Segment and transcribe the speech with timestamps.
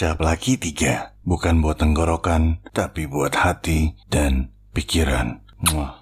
[0.00, 5.44] Cap lagi tiga, bukan buat tenggorokan, tapi buat hati dan pikiran.
[5.60, 6.00] Muah.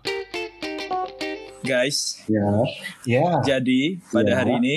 [1.66, 2.46] Guys, Ya.
[3.02, 3.42] Ya.
[3.42, 4.36] jadi pada Ya.
[4.38, 4.76] hari ini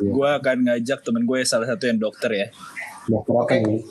[0.00, 0.08] Ya.
[0.08, 2.48] gue akan ngajak temen gue salah satu yang dokter ya.
[3.04, 3.84] Dokter apa ini?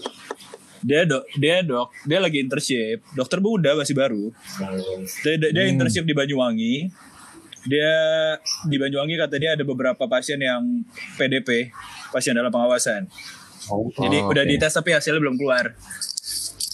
[0.82, 3.06] Dia dok, dia dok, dia lagi internship.
[3.14, 4.34] Dokter muda masih baru.
[5.22, 6.90] Dia, dia, dia internship di Banyuwangi.
[7.70, 7.94] Dia
[8.66, 10.82] di Banyuwangi katanya ada beberapa pasien yang
[11.22, 11.70] PDP,
[12.10, 13.06] pasien dalam pengawasan.
[13.70, 14.50] Oh, Jadi Oh, udah oke.
[14.50, 15.72] dites tapi hasilnya belum keluar.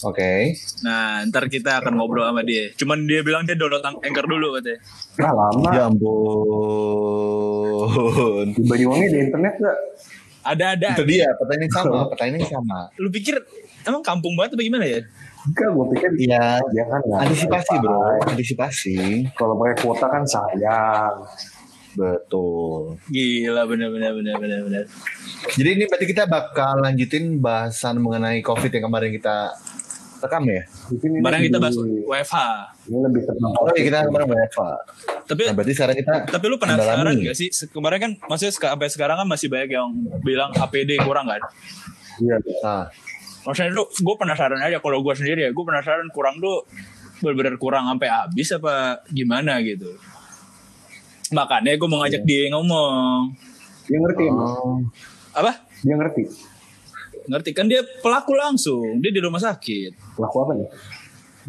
[0.00, 0.56] Oke.
[0.80, 2.72] Nah, ntar kita akan ngobrol sama dia.
[2.72, 4.80] Cuman dia bilang dia download Anchor dulu katanya.
[5.20, 5.70] Nah, lama.
[5.70, 5.82] Ya
[7.60, 8.46] ampun.
[8.56, 9.76] Di Banyuwangi di internet gak?
[10.40, 10.96] Ada-ada.
[10.96, 12.88] Itu dia, pertanyaan sama, pertanyaan sama.
[12.96, 13.36] Lu pikir
[13.84, 15.04] emang kampung banget apa gimana ya?
[15.40, 18.96] Enggak, gue pikir Iya, dia kan antisipasi bro, antisipasi.
[19.36, 21.12] Kalau pakai kuota kan sayang.
[21.92, 22.98] Betul.
[23.06, 24.84] Gila bener-bener bener-bener bener.
[25.50, 29.50] Jadi ini berarti kita bakal lanjutin bahasan mengenai COVID yang kemarin kita
[30.20, 30.62] rekam ya?
[30.86, 32.36] Di sini Kemarin kita bahas WFH.
[32.86, 34.60] Ini lebih tentang Oh iya, kita kemarin WFH.
[35.24, 37.24] Tapi Nah, berarti sekarang kita tapi lu penasaran mendalami.
[37.24, 37.48] gak sih?
[37.66, 39.88] Kemarin kan maksudnya seka- sampai sekarang kan masih banyak yang
[40.20, 41.40] bilang APD kurang kan?
[42.18, 42.36] Iya.
[42.60, 42.86] Nah,
[43.40, 46.68] Maksudnya tuh gue penasaran aja kalau gue sendiri ya, gue penasaran kurang tuh
[47.18, 49.96] bener-bener kurang sampai habis apa gimana gitu.
[51.30, 53.30] Makanya gue mau ngajak dia ngomong.
[53.86, 54.24] Dia ngerti.
[54.30, 54.82] oh,
[55.30, 55.62] Apa?
[55.82, 56.22] Dia ngerti.
[57.26, 60.18] Ngerti kan dia pelaku langsung, dia di rumah sakit.
[60.18, 60.68] Laku apa nih?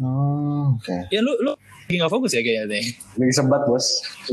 [0.00, 0.96] oh, oke.
[1.10, 2.84] Ya lu lu lagi gak fokus ya kayaknya nih.
[3.18, 3.86] Lagi sebat bos.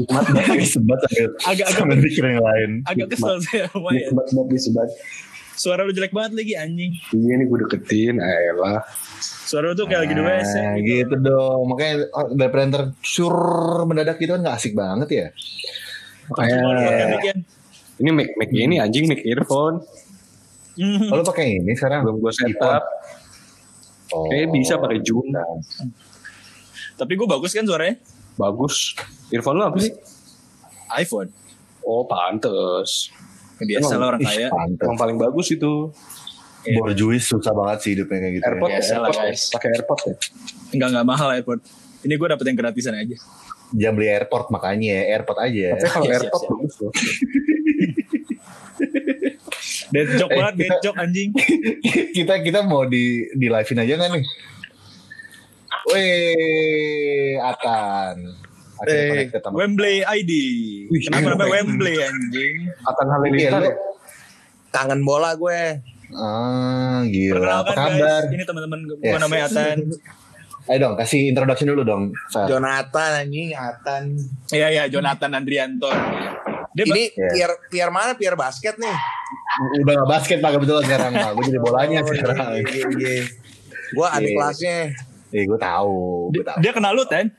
[0.05, 0.31] Banget.
[0.53, 2.69] Lagi sebat sambil Agak-agak sambil mikir yang lain.
[2.85, 4.07] agak kesel saya ya.
[4.07, 4.89] sebat banget dia sebat.
[5.59, 6.93] Suara lu jelek banget lagi anjing.
[7.11, 8.15] Iya nih gue deketin.
[8.21, 8.79] Ayolah.
[9.49, 11.09] Suara lu tuh kayak lagi di WC Nah, gitu.
[11.09, 11.73] gitu dong.
[11.73, 13.33] Makanya oh, daripada ntar sur
[13.89, 15.27] mendadak gitu kan gak asik banget ya.
[16.29, 16.57] Makanya
[17.17, 17.33] Makanya
[17.97, 19.81] Ini mic mic ini anjing mic earphone.
[20.77, 21.09] Hmm.
[21.09, 22.05] Oh, lu pakai ini sekarang?
[22.05, 22.85] Belum gue setup.
[24.13, 24.29] Oh.
[24.29, 25.33] Kayaknya bisa pakai Jun.
[26.93, 27.97] Tapi gue bagus kan suaranya?
[28.37, 28.93] Bagus.
[29.33, 29.91] Earphone lu apa sih?
[30.93, 31.33] iPhone.
[31.81, 33.09] Oh pantes.
[33.57, 34.53] Biasa lah orang kaya.
[34.77, 35.89] Yang paling bagus itu.
[36.71, 38.41] Borjuis susah banget sih hidupnya kayak gitu.
[38.41, 38.49] ya.
[38.49, 39.49] AirPod, Biasa lah, AirPod.
[39.49, 40.13] Pakai AirPod ya.
[40.69, 41.61] Enggak enggak mahal iPhone.
[41.99, 43.15] Ini gue dapet yang gratisan aja.
[43.71, 45.75] Jangan beli airport makanya airport aja.
[45.75, 46.49] Tapi kalau siap, AirPod siap.
[46.51, 46.91] bagus loh.
[49.89, 51.29] Dead joke Eh, banget, dead joke anjing.
[52.17, 54.25] kita kita mau di di live-in aja nggak nih?
[55.89, 58.17] Weh, Atan.
[58.81, 60.31] Eh, Wembley ID.
[60.87, 61.95] Wih, Kenapa iya, namanya Wembley.
[61.99, 62.55] Anjing?
[62.81, 63.75] Akan Iya, Halilintar lu- ya.
[64.71, 65.61] kangen bola gue.
[66.11, 67.61] Ah, gila.
[67.61, 67.93] Apa kabar?
[68.25, 69.19] guys, ini teman-teman gue Yes.
[69.19, 69.77] namanya Atan.
[70.65, 72.03] Ayo dong, kasih introduction dulu dong.
[72.27, 72.45] Fer.
[72.47, 74.03] Jonathan anjing, Atan.
[74.49, 75.89] Iya iya, Jonathan Andrianto.
[76.71, 77.29] Dia Ini Iya.
[77.31, 78.13] Pierre Pierre mana?
[78.13, 78.93] Pierre basket nih.
[79.79, 81.31] Udah gak basket pak kebetulan sekarang pak.
[81.33, 82.37] Gue jadi bolanya Oh, sekarang.
[82.55, 83.23] iya, iya, iya.
[83.91, 84.35] Gue adik Iya.
[84.35, 84.77] kelasnya.
[85.29, 85.97] Eh, gue tahu.
[86.59, 87.29] dia, kenal lu, Ten?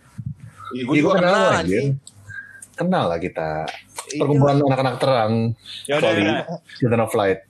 [0.71, 1.89] Iya, Iya, gue kenal kenal, anjing.
[2.73, 3.51] Kenal lah kita.
[4.11, 4.19] Iya.
[4.19, 5.33] Perkumpulan anak-anak terang.
[5.85, 6.43] Ya ya udah.
[6.75, 7.41] Season of Light.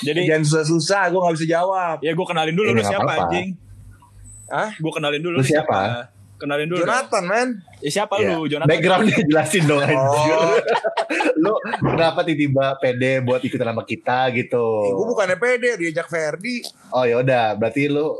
[0.00, 1.96] Jadi Jangan susah-susah, gue gak bisa jawab.
[2.00, 3.48] ya gue kenalin dulu lu siapa anjing.
[4.46, 4.70] Hah?
[4.74, 6.08] Gue kenalin dulu Lu siapa?
[6.36, 6.82] Kenalin dulu.
[6.82, 6.90] dong.
[6.90, 7.48] Jonathan, man.
[7.78, 8.34] Ya, siapa Iya.
[8.34, 8.68] lu, Jonathan?
[8.68, 10.34] Backgroundnya jelasin dong anjir.
[10.34, 10.58] Oh,
[11.36, 14.66] lu kenapa tiba-tiba pede buat ikutan sama kita gitu?
[14.90, 16.66] gue bukannya pede, diajak Ferdi.
[16.90, 18.18] Oh ya udah, berarti lu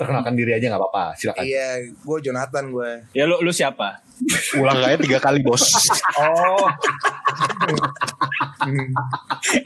[0.00, 1.04] perkenalkan diri aja nggak apa-apa.
[1.14, 1.44] Silakan.
[1.44, 2.90] Iya, gue Jonathan gue.
[3.12, 4.00] Ya lu lu siapa?
[4.54, 5.60] Ulang kayaknya tiga kali bos.
[6.20, 6.64] Oh.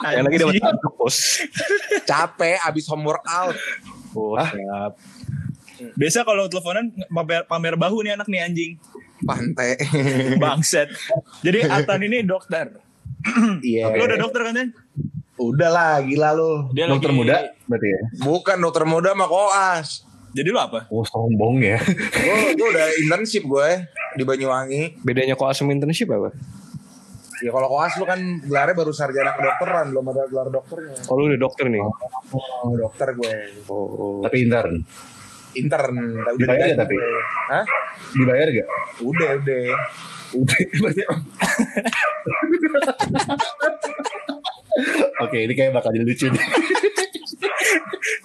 [0.11, 1.17] Yang lagi dapat bos.
[2.05, 3.57] Capek abis homework out.
[4.15, 4.93] Oh, siap.
[5.95, 8.73] Biasa kalau teleponan pamer, pamer bahu nih anak nih anjing.
[9.23, 9.75] Pantai.
[10.43, 10.91] Bangset.
[11.41, 12.75] Jadi Atan ini dokter.
[13.65, 13.89] Iya.
[13.91, 14.69] Lu udah dokter kan, Ten?
[15.35, 16.69] Udah lah, gila lu.
[16.71, 18.01] Dia Dokter lagi- muda berarti ya.
[18.21, 20.05] Bukan dokter muda sama koas.
[20.35, 20.91] Jadi lu apa?
[20.91, 21.79] Oh sombong ya.
[21.79, 23.87] Gue gue udah internship gue
[24.19, 24.99] di Banyuwangi.
[25.07, 26.35] Bedanya kok asem internship apa?
[27.43, 30.97] Ya kalau koas lu kan gelarnya baru sarjana kedokteran, belum ada gelar dokternya.
[31.07, 31.83] Oh lu udah dokter nih.
[31.83, 31.93] Oh,
[32.75, 33.35] dokter gue.
[33.71, 34.23] Oh.
[34.27, 34.83] Tapi intern.
[35.55, 35.95] Intern.
[35.95, 36.99] Udah Dibayar nggak tapi?
[37.51, 37.65] Hah?
[38.15, 38.69] Dibayar gak?
[39.07, 39.63] Udah, udah.
[40.35, 40.59] Udah.
[45.23, 46.43] Oke, ini kayak bakal jadi lucu nih.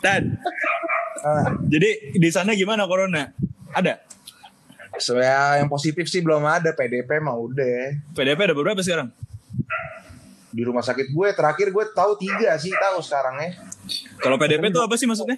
[0.02, 0.42] Tan.
[1.20, 3.32] Ah, Jadi di sana gimana corona?
[3.70, 4.00] Ada?
[4.96, 7.96] Sebenarnya yang positif sih belum ada, PDP mah udah.
[8.12, 9.12] PDP ada berapa sekarang?
[10.50, 13.50] Di rumah sakit gue terakhir gue tahu tiga sih tahu sekarang ya.
[14.18, 15.38] Kalau PDP itu apa sih maksudnya?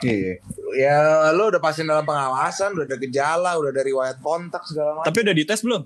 [0.00, 0.42] Iya.
[0.74, 0.96] Ya
[1.30, 5.06] lo udah pasien dalam pengawasan, udah ada gejala, udah ada riwayat kontak segala macam.
[5.06, 5.82] Tapi udah dites belum?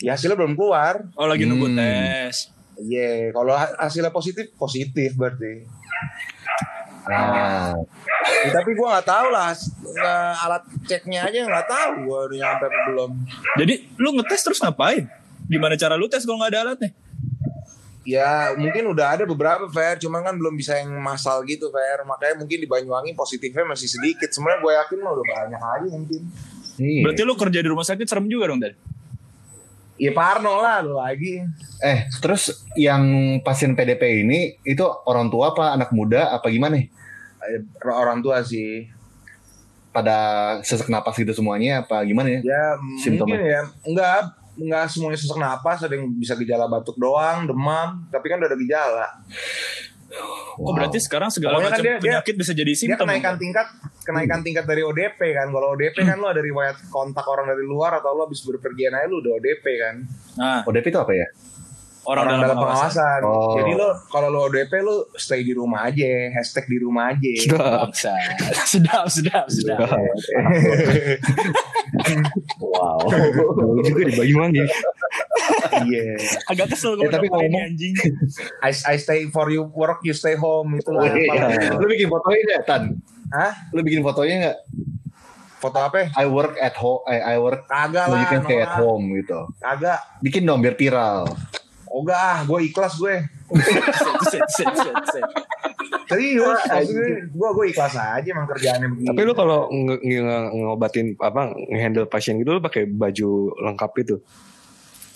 [0.00, 1.06] Ya hasilnya belum keluar.
[1.14, 1.76] Oh lagi nunggu Hmm.
[1.76, 2.50] tes.
[2.74, 5.62] Iya, kalau ha- hasilnya positif, positif berarti.
[7.04, 7.76] Nah,
[8.24, 9.52] Ya, tapi gue nggak tahu lah
[9.84, 13.10] nggak alat ceknya aja nggak tahu gue udah nyampe apa belum
[13.60, 15.04] Jadi lu ngetes terus ngapain?
[15.44, 16.90] Gimana cara lu tes kalau nggak ada alatnya?
[18.04, 22.36] ya mungkin udah ada beberapa fair cuman kan belum bisa yang masal gitu fair makanya
[22.36, 26.20] mungkin di Banyuwangi positifnya masih sedikit sebenarnya gue yakin mah udah banyak aja mungkin
[26.76, 27.00] iya.
[27.00, 28.76] Berarti lu kerja di rumah sakit serem juga dong, Dan?
[29.96, 31.38] Ya Parno lah lu lagi
[31.78, 33.02] Eh, terus yang
[33.40, 36.80] pasien PDP ini itu orang tua apa anak muda apa gimana?
[36.80, 36.88] Eh,
[37.84, 38.88] orang tua sih
[39.88, 40.18] Pada
[40.60, 42.40] sesak napas gitu semuanya apa gimana ya?
[42.42, 42.64] ya
[42.98, 43.38] Simptomnya.
[43.38, 44.18] mungkin ya enggak
[44.54, 48.58] enggak semuanya sesak napas ada yang bisa gejala batuk doang demam tapi kan udah ada
[48.58, 49.06] gejala
[50.54, 53.04] Oh, berarti sekarang segala Pokoknya kan macam dia- dia- penyakit bisa jadi dia simptom.
[53.04, 53.66] kenaikan tingkat
[54.00, 55.46] kenaikan tingkat dari ODP kan.
[55.48, 59.06] Kalau ODP kan lo ada riwayat kontak orang dari luar atau lo habis berpergian aja
[59.06, 59.94] lo udah ODP kan.
[60.36, 61.26] Nah, ODP itu apa ya?
[62.06, 62.60] Orang, dalam, pengawasan.
[62.60, 63.54] pengawasan Oh.
[63.56, 67.88] jadi lo kalau lo ODP lo stay di rumah aja hashtag di rumah aja Sedap.
[68.66, 69.78] Sedap, sedap, sedap.
[72.58, 72.98] Wow.
[73.58, 74.62] Jauh juga di Banyuwangi.
[75.84, 76.16] iya
[76.46, 77.94] Agak kesel Eh, kalau tapi ngomong- anjing.
[78.66, 81.76] I, I stay for you work you stay home itu lah Iya.
[81.76, 82.82] Lu bikin fotonya nggak, Tan?
[83.30, 83.52] Hah?
[83.70, 84.58] Lu bikin fotonya nggak?
[85.56, 88.76] foto apa I work at home, I, I work, kagak lah you can stay at
[88.76, 89.48] home gitu.
[89.56, 91.24] kagak Bikin dong biar viral.
[91.94, 93.22] Oga ah gue ikhlas gue
[96.10, 101.40] serius gue gue ikhlas aja emang kerjaannya begini Tapi lu kalau nge- nge- ngobatin apa
[101.70, 103.30] ngehandle pasien gitu lu pakai baju
[103.60, 104.16] lengkap itu.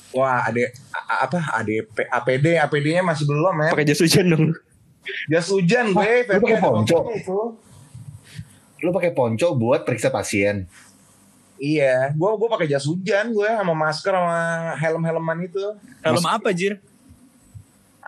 [0.08, 4.44] wah ada a- apa ADP APD APD-nya masih belum ya Pakai jas hujan dong.
[5.26, 6.98] jas hujan gue lu pakai ponco?
[7.02, 7.36] ada
[8.78, 10.70] Lu pakai ponco buat periksa pasien.
[11.58, 14.40] Iya gue gue pakai jas hujan gue sama masker sama
[14.78, 15.62] helm helman itu
[16.00, 16.78] Helm apa, Jir?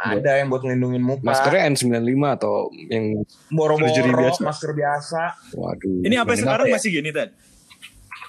[0.01, 3.21] ada yang buat ngelindungin muka Maskernya N95 atau yang
[3.53, 4.41] boro-boro biasa.
[4.41, 6.01] masker biasa waduh.
[6.09, 6.77] Ini apa sekarang apa ya?
[6.81, 7.29] masih gini, Tan?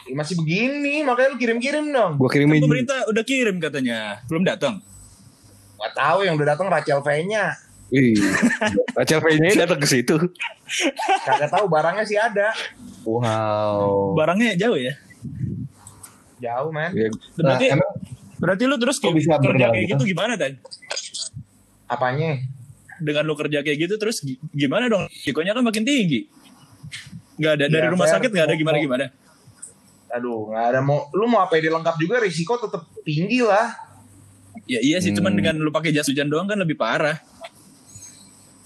[0.03, 4.19] Ya, masih begini makanya lu kirim-kirim dong Gua Kan kirimin pemerintah udah kirim katanya.
[4.27, 4.83] Belum datang.
[5.79, 7.55] Gak tahu yang udah datang Rachel V-nya
[7.91, 8.15] Ih,
[8.95, 10.15] Rachel V-nya datang ke situ.
[11.27, 12.51] kagak tahu barangnya sih ada
[13.01, 14.13] Wow.
[14.13, 14.93] Barangnya jauh ya.
[16.41, 17.91] Jauh men Ya, Nah, Berarti emang
[18.35, 20.01] berarti lu terus Kok bisa kerja kayak gitu?
[20.01, 20.57] gitu gimana, Tan?
[21.85, 22.41] apanya
[22.97, 25.05] Dengan lu kerja kayak gitu terus gi- gimana dong?
[25.07, 26.29] Risikonya kan makin tinggi.
[27.35, 29.05] Gak ada dari Ya, rumah sakit gak ada mau- gimana-gimana.
[30.07, 33.71] aduh nggak ada mau lu mau APD lengkap juga risiko tetap tinggi lah
[34.65, 35.39] Ya iya sih, cuman Hmm.
[35.39, 37.15] dengan lu pakai jas hujan doang kan lebih parah.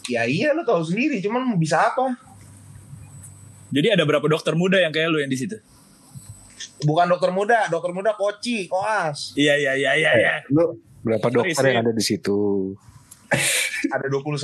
[0.05, 2.17] ya iya lu tahu sendiri cuman mau bisa apa
[3.67, 5.57] Jadi ada berapa dokter muda yang kayak lu yang di situ?
[6.81, 10.33] Bukan dokter muda dokter muda koci koas Iya iya iya iya iya.
[10.47, 12.73] lu berapa dokter Sorry, yang ada di situ?
[13.87, 14.37] ada 21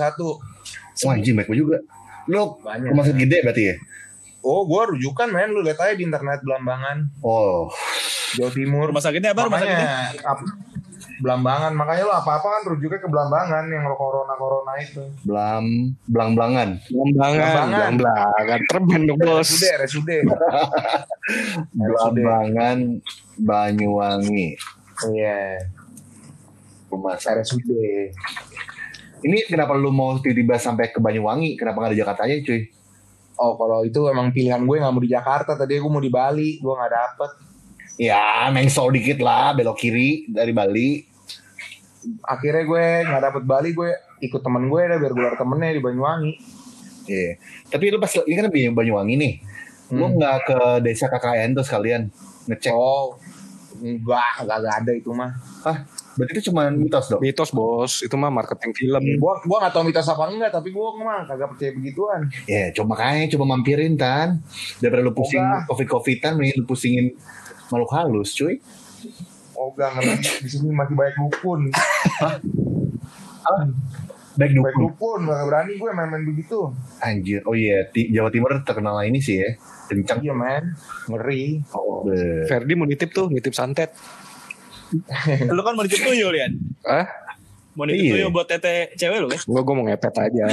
[1.01, 1.79] wah anjing baik juga.
[2.27, 2.91] Lu Banyak.
[2.91, 3.75] rumah sakit gede berarti ya?
[4.41, 7.69] oh gua rujukan men lu lihat aja di internet Belambangan Oh,
[8.33, 9.45] Jawa Timur Rumah sakitnya apa?
[9.45, 9.85] Rumah sakitnya?
[9.85, 10.49] makanya ap-
[11.21, 15.94] Belambangan makanya lu apa-apa kan rujuknya ke Belambangan yang corona corona itu belam.
[16.09, 17.94] Belambangan, Belambangan.
[17.95, 18.59] belambangan.
[18.65, 19.50] Terban dong bos.
[19.50, 20.09] RSUD RSUD
[21.77, 22.77] Belambangan
[23.38, 24.57] Banyuwangi.
[25.13, 25.61] iya
[26.90, 27.16] Rumah.
[27.16, 27.69] RSUD
[29.21, 31.54] Ini kenapa lu mau tiba-tiba sampai ke Banyuwangi?
[31.54, 32.61] Kenapa nggak di Jakarta aja, cuy?
[33.37, 36.57] Oh kalau itu emang pilihan gue nggak mau di Jakarta tadi gue mau di Bali
[36.57, 37.31] gue nggak dapet
[38.01, 41.06] Ya, mengsol dikit lah, belok kiri dari Bali.
[42.23, 43.89] Akhirnya gue nggak dapet Bali gue
[44.19, 46.33] ikut temen gue dah biar gue ada temennya di Banyuwangi
[47.03, 47.33] Iya.
[47.67, 49.33] Tapi lu pas ini kan di Banyuwangi nih.
[49.91, 50.15] Lu Hmm.
[50.15, 52.07] nggak ke desa KKN tuh sekalian
[52.45, 52.71] ngecek.
[52.71, 53.17] oh
[53.73, 55.81] enggak enggak ada itu mah Hah?
[56.13, 57.17] Berarti itu cuma mitos dong?
[57.19, 59.01] Mitos bos, itu mah marketing film.
[59.01, 62.87] gue gue nggak tahu mitos apa enggak tapi gue mah kagak percaya begituan Ya, coba
[62.93, 64.39] makanya coba mampirin tan.
[64.77, 65.65] Daripada lu pusing Oga.
[65.67, 67.17] covid-covidan, mending lu pusingin
[67.67, 68.61] makhluk halus, cuy.
[69.61, 71.61] Oh enggak ngerti di sini masih banyak dukun
[74.31, 74.81] Baik banyak dukun.
[74.87, 77.44] dukun nggak berani gue main-main begitu Anjir.
[77.44, 79.49] Oh iya, Ti- Jawa Timur terkenal ini sih ya.
[79.85, 80.18] Kencang.
[80.19, 80.71] iya men
[81.06, 83.91] ngeri Oh, be- Ferdi mau nitip tuh, nitip santet.
[85.51, 86.47] Lu kan mau nitip tuyul ya?
[86.81, 87.06] Ah,
[87.73, 88.11] Mau nitip Iya.
[88.18, 89.39] tuyul buat tete cewek lu kan?
[89.45, 90.44] gua gua mau ngepet aja.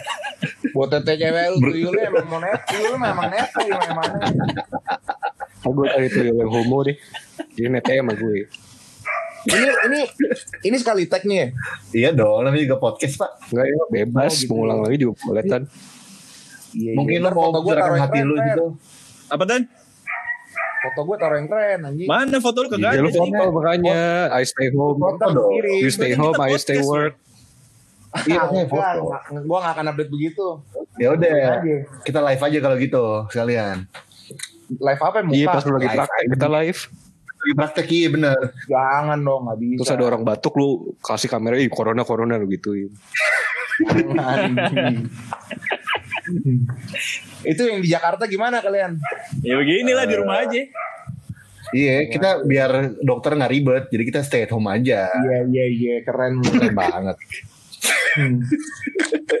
[0.74, 4.08] buat tete cewek lu tuyulnya emang mau net tuyul memang net tuyul memang
[5.62, 6.96] Ah, gue cari tuh yang homo deh.
[7.52, 8.48] Jadi nete sama gue.
[9.42, 10.00] ini ini
[10.62, 11.46] ini sekali tag nih ya
[11.92, 13.50] Iya dong, namanya juga podcast, Pak.
[13.50, 14.30] Enggak ya, bebas.
[14.30, 14.50] Oh, gitu.
[14.54, 15.62] Mengulang lagi juga boleh kan.
[16.72, 17.20] Iya, Mungkin iya.
[17.20, 18.66] lu Ntar mau foto gue gerakan taruh yang hati keren, lu gitu.
[19.28, 19.62] Apa tan?
[20.82, 23.20] foto gue taruh yang keren anjing Mana foto lu kagak Ya lu ada sih?
[23.22, 24.00] foto makanya.
[24.32, 24.98] I stay home.
[24.98, 25.50] Ntar dong.
[25.78, 27.14] You stay home, I stay podcast, work.
[28.28, 29.02] Iya, Gua foto.
[29.42, 30.46] gua nggak akan update begitu.
[31.00, 31.64] Ya udah,
[32.04, 33.88] kita live aja kalau gitu sekalian.
[34.70, 35.34] Live apa ya, muka?
[35.34, 36.80] Iya pas lu lagi Live kita live.
[37.42, 38.38] Lagi praktek iya bener.
[38.70, 39.78] Jangan dong, nggak bisa.
[39.82, 42.94] Terus ada orang batuk lu kasih kamera, ih corona corona lu gituin.
[47.42, 48.94] Itu yang di Jakarta gimana kalian?
[49.42, 50.62] Ya beginilah di rumah aja.
[51.72, 55.10] Iya, kita biar dokter nggak ribet, jadi kita stay at home aja.
[55.10, 56.38] Iya iya iya keren.
[56.46, 57.16] Keren banget.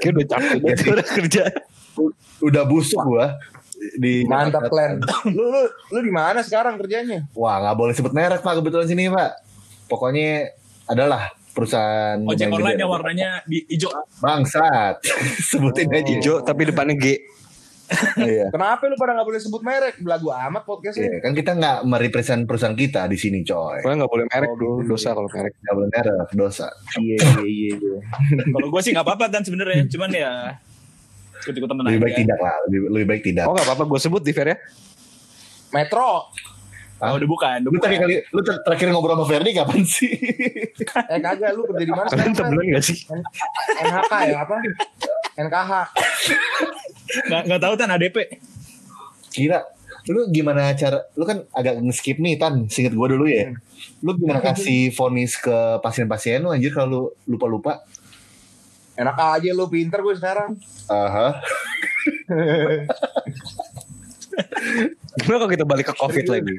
[0.02, 0.58] Kayak udah capek
[0.90, 1.44] udah kerja.
[2.42, 3.38] Udah busuk gua
[3.98, 5.02] di Mantap klan.
[5.28, 7.26] Lu lu lu di mana sekarang kerjanya?
[7.34, 9.42] Wah, nggak boleh sebut merek pak kebetulan sini pak.
[9.90, 10.50] Pokoknya
[10.88, 13.92] adalah perusahaan Ojek online yang warnanya di hijau.
[14.24, 15.04] bangsat.
[15.52, 16.08] Sebutin aja.
[16.08, 17.06] Hijau tapi depannya G.
[18.16, 18.48] Iya.
[18.48, 20.00] Kenapa lu pada nggak boleh sebut merek?
[20.00, 21.12] Belagu amat podcastnya.
[21.12, 23.84] Iya, kan kita nggak merepresent perusahaan kita di sini coy.
[23.84, 25.52] Pokoknya nggak boleh merek dulu, dosa kalau merek.
[25.60, 26.66] Nggak boleh merek, dosa.
[26.96, 27.74] Iya iya iya.
[27.76, 27.98] iya.
[28.48, 30.32] Kalau gue sih nggak apa-apa kan sebenarnya, cuman ya
[31.42, 33.44] ikut-ikut temen Lebih baik tidak lah, lebih, lebih baik tidak.
[33.44, 34.56] Oh nggak apa-apa, gue sebut di fair ya.
[35.70, 36.30] Metro.
[37.02, 37.82] Oh, udah bukan, udah Lu bukan.
[37.82, 40.14] terakhir kali, lu ter- terakhir ngobrol sama Ferdi kapan sih?
[41.10, 42.06] Eh kagak lu kerja di mana?
[42.06, 42.96] Kalian temenan gak sih?
[43.02, 43.18] Fer?
[43.82, 44.56] NHK ya apa?
[45.34, 45.72] NKH.
[47.26, 48.16] Nggak nggak tahu kan ADP.
[49.32, 49.66] Kira,
[50.06, 53.50] lu gimana cara, lu kan agak nge-skip nih Tan, singkat gua dulu ya.
[53.98, 57.82] Lu gimana kasih vonis ke pasien-pasien lu anjir kalau lu lupa-lupa?
[59.02, 60.54] Enak aja lu pinter gue sekarang.
[60.86, 61.28] Aha.
[65.18, 66.56] Gimana kalau kita balik ke covid lagi?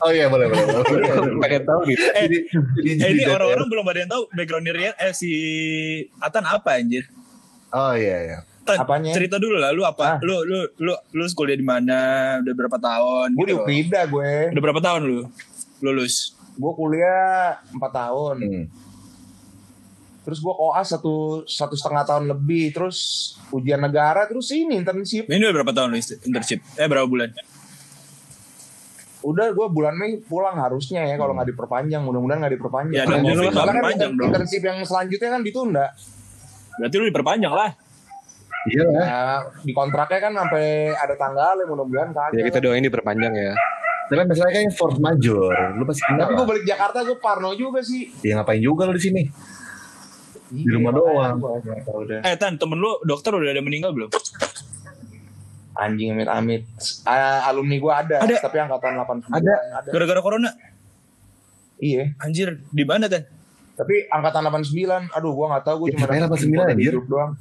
[0.00, 0.64] Oh iya boleh boleh.
[0.64, 1.40] boleh.
[1.42, 2.00] Pengen tahu gitu.
[2.00, 5.30] Eh, Jadi- jadi- eh, ini jadi- orang-orang belum ada yang tahu background Rian eh si
[6.18, 7.04] Atan apa anjir?
[7.70, 8.38] Oh iya iya.
[8.60, 9.12] Tan, Apanya?
[9.12, 10.16] cerita dulu lah lu apa?
[10.16, 10.18] Ah.
[10.20, 11.98] Lu lu lu lu kuliah di mana?
[12.40, 13.28] Udah berapa tahun?
[13.34, 13.56] Gue gitu.
[13.60, 14.32] Ukrida gue.
[14.52, 15.18] Udah berapa tahun lu
[15.80, 16.36] lulus?
[16.56, 18.36] Gue kuliah 4 tahun.
[18.40, 18.64] Hmm.
[20.20, 22.76] Terus gue koas satu satu setengah tahun lebih.
[22.76, 22.98] Terus
[23.50, 24.28] ujian negara.
[24.28, 25.26] Terus ini internship.
[25.26, 26.60] Ini udah berapa tahun internship?
[26.76, 27.32] Eh berapa bulan?
[29.20, 32.00] Udah gue bulan Mei pulang harusnya ya kalau nggak diperpanjang.
[32.04, 32.96] Mudah-mudahan nggak diperpanjang.
[32.96, 34.26] Ya, dan Soalnya lu kan diperpanjang dong.
[34.32, 35.86] internship yang selanjutnya kan ditunda.
[36.80, 37.70] Berarti lu diperpanjang lah.
[38.68, 39.04] Iya lah.
[39.04, 39.24] Ya,
[39.64, 42.36] di kontraknya kan sampai ada tanggalnya mudah-mudahan kagak.
[42.36, 43.52] Ya kita doain diperpanjang ya.
[44.10, 45.52] Tapi masalahnya kan force major.
[45.78, 46.02] Lu pasti.
[46.02, 48.10] Tapi gue balik Jakarta gue parno juga sih.
[48.24, 49.22] Ya ngapain juga lu di sini?
[50.50, 51.38] Di rumah doang.
[52.20, 54.10] Eh Tan, temen lu dokter udah ada meninggal belum?
[55.72, 56.62] Anjing amit amit.
[57.02, 58.36] Ah, alumni gue ada, Ada.
[58.42, 59.54] tapi angkatan 89 Ada.
[59.80, 59.88] ada.
[59.88, 60.50] Gara-gara corona?
[61.78, 62.12] Iya.
[62.20, 63.24] Anjir, di mana Tan?
[63.78, 66.74] Tapi angkatan 89, aduh gua nggak tahu gue Ya, cuma kirain dapet 89 info dari
[66.74, 66.92] anjir.
[66.92, 67.32] grup doang.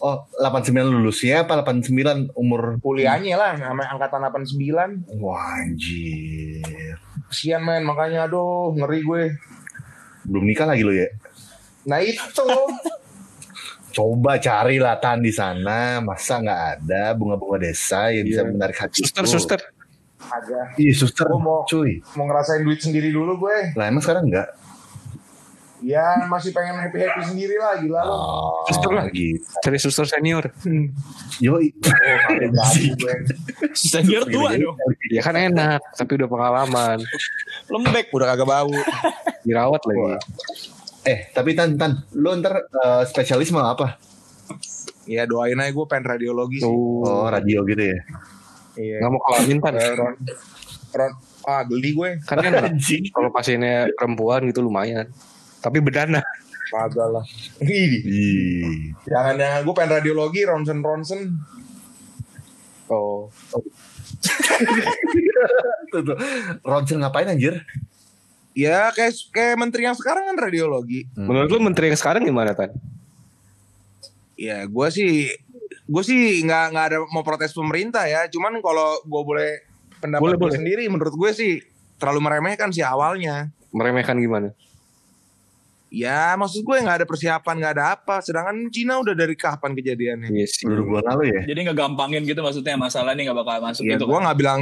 [0.00, 2.76] Oh 89 lulusnya apa 89 umur?
[2.78, 5.20] Kuliahnya lah sama angkatan 89.
[5.20, 6.96] Wah anjir.
[7.28, 9.22] Kesian men, makanya aduh ngeri gue.
[10.24, 11.08] Belum nikah lagi lu ya?
[11.84, 12.44] Nah itu
[13.90, 18.50] Coba cari latan di sana, masa nggak ada bunga-bunga desa yang bisa Iya.
[18.50, 19.60] menarik hati Suster suster.
[20.24, 22.02] agak Iya suster, Gua mau- cuy.
[22.16, 23.70] mau ngerasain duit sendiri dulu gue.
[23.72, 24.50] Lah emang sekarang enggak?
[25.78, 28.10] Ya masih pengen happy happy sendiri lah gila lo.
[28.10, 29.04] Oh, Suster lah.
[29.06, 29.44] gitu.
[29.60, 30.48] Cari suster senior.
[30.48, 33.14] Oh, sampai berani gue.
[33.74, 34.74] Senior tua dong.
[35.06, 36.98] Ya kan enak, tapi udah pengalaman.
[37.68, 38.08] Lembek.
[38.10, 38.72] Udah kagak bau.
[39.44, 40.18] Dirawat lagi.
[41.04, 44.00] Eh, tapi Tan, Tan, lu ntar eh, spesialis mau apa?
[45.04, 46.68] Ya doain aja gue pengen radiologi sih.
[46.68, 47.04] Tuh.
[47.04, 47.98] Oh, radio gitu ya.
[48.80, 48.96] Iya.
[49.04, 49.72] Nggak mau kelamin pan.
[49.76, 50.14] Eh, Ron,
[50.96, 51.12] Ron,
[51.44, 52.10] ah geli gue.
[52.24, 52.80] Kan enak.
[53.12, 55.12] Kalau pasiennya perempuan gitu lumayan.
[55.60, 56.24] Tapi bedana.
[56.72, 57.24] Kagak lah.
[57.60, 58.96] Ih, Ih.
[59.06, 61.20] jangan jangan gue pengen radiologi ronsen ronsen.
[62.88, 63.28] Oh.
[65.92, 66.16] Tuh, tuh.
[66.64, 67.60] Ronsen ngapain anjir?
[68.54, 71.10] Ya kayak kayak menteri yang sekarang kan radiologi.
[71.12, 72.70] Menurut lu menteri yang sekarang gimana tan?
[74.34, 75.30] Ya gue sih
[75.84, 78.26] gue sih nggak nggak ada mau protes pemerintah ya.
[78.26, 79.50] Cuman kalau gue boleh
[79.98, 80.54] pendapat Boleh, gue boleh.
[80.54, 81.52] sendiri, menurut gue sih
[81.98, 83.50] terlalu meremehkan sih awalnya.
[83.70, 84.54] Meremehkan gimana?
[85.90, 88.18] Ya maksud gue nggak ada persiapan nggak ada apa.
[88.18, 90.30] Sedangkan Cina udah dari kapan kejadiannya?
[90.30, 90.66] Iya sih.
[90.66, 91.42] Dua bulan lalu ya?
[91.46, 94.22] Jadi nggak gampangin gitu maksudnya masalah ini nggak bakal masuk Ya gitu gue kan.
[94.26, 94.60] nggak bilang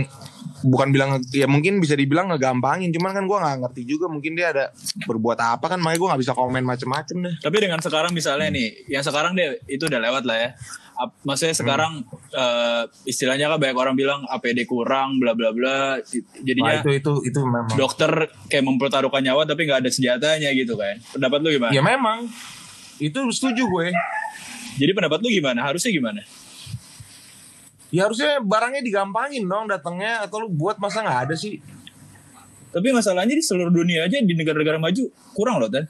[0.62, 2.90] bukan bilang ya mungkin bisa dibilang ngegampangin.
[2.90, 4.64] Cuman kan gue nggak ngerti juga mungkin dia ada
[5.02, 5.78] berbuat apa kan.
[5.78, 7.35] Makanya gue nggak bisa komen macem-macem deh.
[7.38, 10.50] Tapi dengan sekarang misalnya nih, yang sekarang deh itu udah lewat lah ya.
[10.92, 15.99] Ap- Maksudnya sekarang eh, istilahnya kan banyak orang bilang APD kurang, bla bla bla.
[16.38, 17.75] Jadinya Nah, itu itu itu memang.
[17.75, 18.11] dokter
[18.47, 21.00] kayak mempertaruhkan nyawa tapi nggak ada senjatanya gitu kan.
[21.11, 21.73] Pendapat lu gimana?
[21.73, 22.28] Ya memang.
[22.97, 23.87] Itu setuju gue.
[24.73, 25.64] Jadi pendapat lu gimana?
[25.64, 26.23] Harusnya gimana?
[27.93, 31.61] Ya harusnya barangnya digampangin dong datangnya atau lu buat masa nggak ada sih?
[32.73, 35.85] Tapi masalahnya di seluruh dunia aja di negara-negara maju kurang loh kan.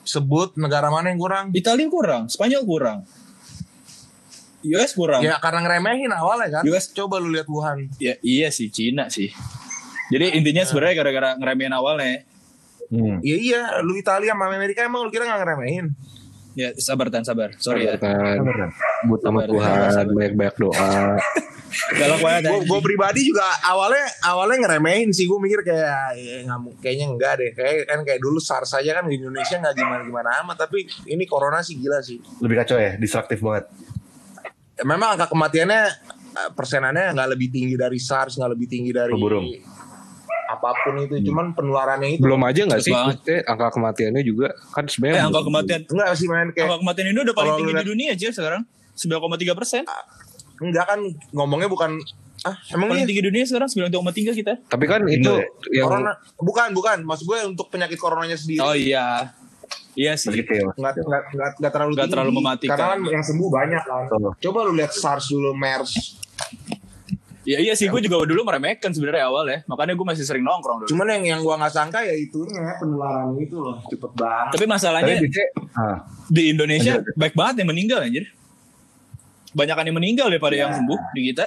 [0.00, 1.52] sebut negara mana yang kurang?
[1.52, 2.98] Italia kurang, Spanyol kurang.
[4.64, 5.20] US kurang.
[5.24, 6.62] Ya karena ngeremehin awalnya kan.
[6.68, 7.88] US Coba lu lihat Wuhan.
[7.96, 9.32] Ya, iya sih, Cina sih.
[10.10, 12.24] Jadi intinya sebenarnya gara-gara ngeremehin awalnya.
[12.90, 13.22] Hmm.
[13.22, 15.86] Iya iya, lu Italia sama Amerika emang lu kira nggak ngeremehin?
[16.52, 17.54] Ya, sabar tan sabar.
[17.56, 17.94] Sorry ya.
[17.94, 18.74] Kan, Bener.
[19.06, 20.12] buat nama Sabar, Tuhan, sabar, sabar.
[20.12, 20.88] banyak-banyak doa.
[21.70, 26.74] Galak banget Gue pribadi juga awalnya awalnya ngeremehin sih gue mikir kayak ya, nggak mu-
[26.76, 30.28] kayaknya enggak deh kayak kan kayak dulu SARS aja kan di Indonesia nggak gimana gimana
[30.42, 32.18] amat tapi ini corona sih gila sih.
[32.42, 33.70] Lebih kacau ya, distraktif banget.
[34.82, 35.82] Memang angka kematiannya
[36.32, 39.46] eh, persenannya nggak lebih tinggi dari SARS nggak lebih tinggi dari burung.
[40.50, 42.90] Apa pun itu cuman penularannya itu Belum aja nggak sih?
[42.90, 43.16] banget.
[43.16, 47.06] Maksudnya angka kematiannya juga kan Eh, sebenarnya angka kematian enggak sih main kayak angka kematian
[47.06, 48.62] ini udah paling tinggi di dunia aja sekarang.
[48.92, 49.16] 9,3
[49.54, 49.82] persen.
[50.58, 51.96] enggak kan ngomongnya bukan
[52.40, 53.92] ah emang Paling iya tinggi dunia sekarang 9,3
[54.34, 54.52] kita.
[54.62, 55.46] Tapi kan itu ya?
[55.74, 59.32] yang corona bukan bukan maksud gue untuk penyakit coronanya sendiri Oh iya.
[59.92, 60.30] Iya sih.
[60.30, 60.66] Masih kecil.
[60.72, 62.12] nggak nggak nggak nggak terlalu Nggak tinggi.
[62.12, 62.70] terlalu mematikan.
[62.74, 64.04] karena kan yang sembuh banyak kan
[64.36, 65.92] coba lu lihat SARS dulu MERS
[67.40, 69.64] Iya iya sih, gue juga dulu meremehkan sebenarnya awal ya.
[69.64, 70.88] Makanya gue masih sering nongkrong dulu.
[70.88, 74.66] cuman yang yang gua nggak sangka ya itunya penularan itu loh cepet banget Tapi Tapi
[74.68, 75.96] masalahnya biasanya, ah,
[76.28, 78.28] di Indonesia baik banget yang meninggal anjir.
[79.50, 81.44] Banyakan yang meninggal daripada yang sembuh di kita.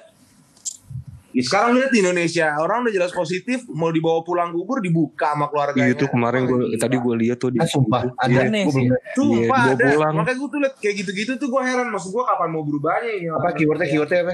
[1.30, 5.50] Ya, sekarang lihat di Indonesia orang udah jelas positif mau dibawa pulang kubur dibuka sama
[5.50, 8.30] keluarganya Iya, itu kemarin gue tadi gue lihat tuh di ah, sumpah, ada.
[8.30, 9.02] Iya, Gua belum liat.
[9.14, 10.14] tuh Iya, ada pulang.
[10.14, 13.28] makanya gue tuh lihat kayak gitu-gitu tuh gue heran maksud gue kapan mau berubahnya ini
[13.30, 14.34] Apa keywordnya, keywordnya apa?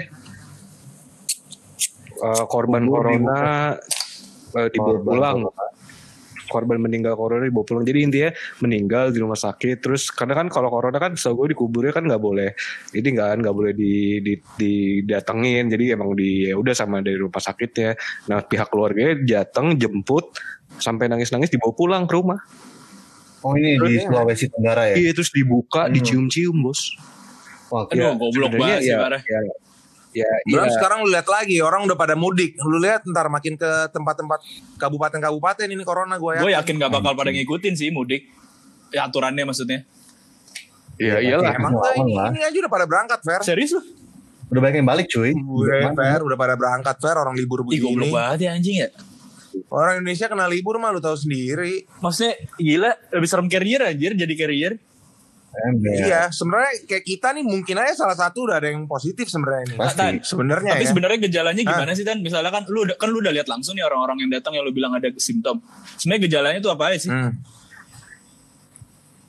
[2.19, 3.39] Eh, korban Kubur corona
[4.51, 5.37] eh, dibawa Korban pulang.
[5.43, 5.65] corona.
[6.49, 7.83] Korban meninggal corona dibawa pulang.
[7.83, 9.77] Jadi intinya meninggal di rumah sakit.
[9.79, 12.57] Terus karena kan kalau corona kan setahu gue dikuburnya kan nggak boleh.
[12.89, 15.69] Ini kan nggak boleh di, di, didatengin.
[15.69, 17.93] Jadi emang di ya udah sama dari rumah sakitnya.
[18.25, 20.33] Nah pihak keluarganya datang jemput
[20.75, 22.41] sampai nangis-nangis dibawa pulang ke rumah.
[23.39, 24.03] Oh ini Terus di ya?
[24.03, 24.95] Sulawesi Tenggara ya?
[24.97, 25.93] Iya terus dibuka, Hmm.
[25.93, 26.81] dicium-cium bos.
[27.69, 29.21] Wah, Aduh, kira- goblok banget sih ya, parah.
[29.21, 29.53] ya, ya,
[30.09, 30.73] Belum iya.
[30.73, 32.57] sekarang lu lihat lagi orang udah pada mudik.
[32.65, 34.41] Lu lihat ntar makin ke tempat-tempat
[34.81, 36.41] kabupaten-kabupaten ini corona gue ya.
[36.41, 38.25] Gue yakin gak bakal pada ngikutin sih mudik.
[38.89, 39.85] Ya aturannya maksudnya.
[40.99, 41.53] Iya iyalah.
[41.55, 42.29] Emang lah, ini, lah.
[42.33, 43.41] ini aja udah pada berangkat, Fer.
[43.45, 43.81] Serius lu?
[44.49, 45.31] Udah banyak yang balik cuy.
[45.31, 47.15] Udah, Fer, udah pada berangkat, Fer.
[47.15, 48.17] Orang libur Ih goblok begini.
[48.17, 48.89] banget ya anjing ya.
[49.69, 51.85] Orang Indonesia kena libur mah lu tahu sendiri.
[52.01, 54.73] Maksudnya gila lebih serem carrier anjir jadi carrier.
[55.49, 55.91] Ember.
[55.91, 59.75] Iya, sebenarnya kayak kita nih mungkin aja salah satu udah ada yang positif sebenarnya ini.
[59.75, 60.07] Pasti.
[60.21, 60.89] Sebenarnya Tapi ya.
[60.93, 62.21] sebenarnya gejalanya gimana sih Tan?
[62.21, 64.71] Misalnya kan lu udah- kan lu udah lihat langsung nih orang-orang yang datang yang lu
[64.71, 65.57] bilang ada simptom.
[65.97, 67.11] Sebenarnya gejalanya tuh apa aja sih?
[67.11, 67.33] Hmm.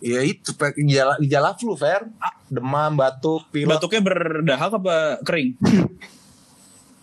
[0.01, 2.09] Ya itu gejala gejala flu, Fer.
[2.49, 3.69] Demam, batuk, pilek.
[3.69, 5.57] Batuknya berdahak apa kering?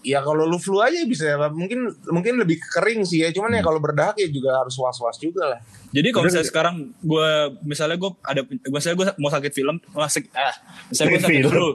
[0.07, 3.29] Ya kalau lu flu aja bisa mungkin mungkin lebih kering sih ya.
[3.35, 5.59] Cuman ya kalau berdahak ya juga harus was-was juga lah.
[5.91, 7.29] Jadi kalau misalnya sekarang gue
[7.67, 8.41] misalnya gue ada
[8.71, 10.55] misalnya gue mau sakit film, mau sakit ah,
[10.87, 11.51] misalnya gue sakit Film.
[11.51, 11.67] flu,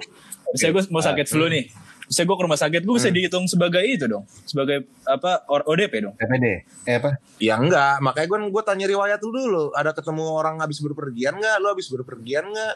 [0.57, 1.65] misalnya gue mau sakit flu nih,
[2.09, 6.15] misalnya gue ke rumah sakit, gue bisa dihitung sebagai itu dong, sebagai apa ODP dong.
[6.17, 6.47] TPD.
[6.89, 7.11] Eh apa?
[7.37, 9.65] Ya enggak, makanya gue gue tanya riwayat lu dulu.
[9.77, 11.57] Ada ketemu orang habis berpergian enggak?
[11.61, 12.75] Lu habis berpergian enggak?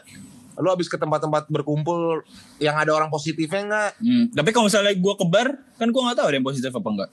[0.57, 2.25] Lu habis ke tempat-tempat berkumpul
[2.57, 3.91] yang ada orang positifnya enggak?
[4.01, 4.25] Hmm.
[4.33, 7.11] Tapi kalau misalnya gue ke bar, kan gue nggak tahu ada yang positif apa enggak.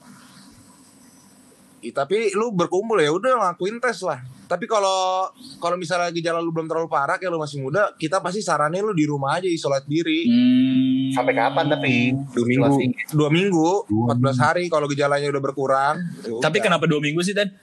[1.85, 4.17] Ya, tapi lu berkumpul ya udah ngelakuin tes lah.
[4.45, 5.29] Tapi kalau
[5.61, 8.93] kalau misalnya gejala lu belum terlalu parah kayak lu masih muda, kita pasti saranin lu
[8.93, 10.25] di rumah aja isolat diri.
[10.25, 11.13] Hmm.
[11.13, 12.13] Sampai kapan tapi?
[12.33, 12.73] Dua minggu,
[13.13, 15.95] dua minggu, Dua 14 hari kalau gejalanya udah berkurang.
[16.25, 16.65] ya Tapi udah.
[16.65, 17.53] kenapa dua minggu sih Tan?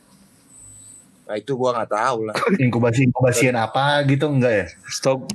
[1.23, 2.35] Nah itu gua nggak tahu lah.
[2.67, 4.67] Inkubasi inkubasian apa gitu enggak ya?
[4.91, 5.31] Stop.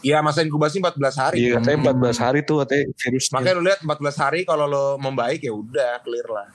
[0.00, 1.36] Iya masa inkubasi 14 hari.
[1.42, 3.34] Iya katanya 14 hari tuh katanya virusnya.
[3.36, 6.48] Makanya lu lihat 14 hari kalau lo membaik ya udah clear lah.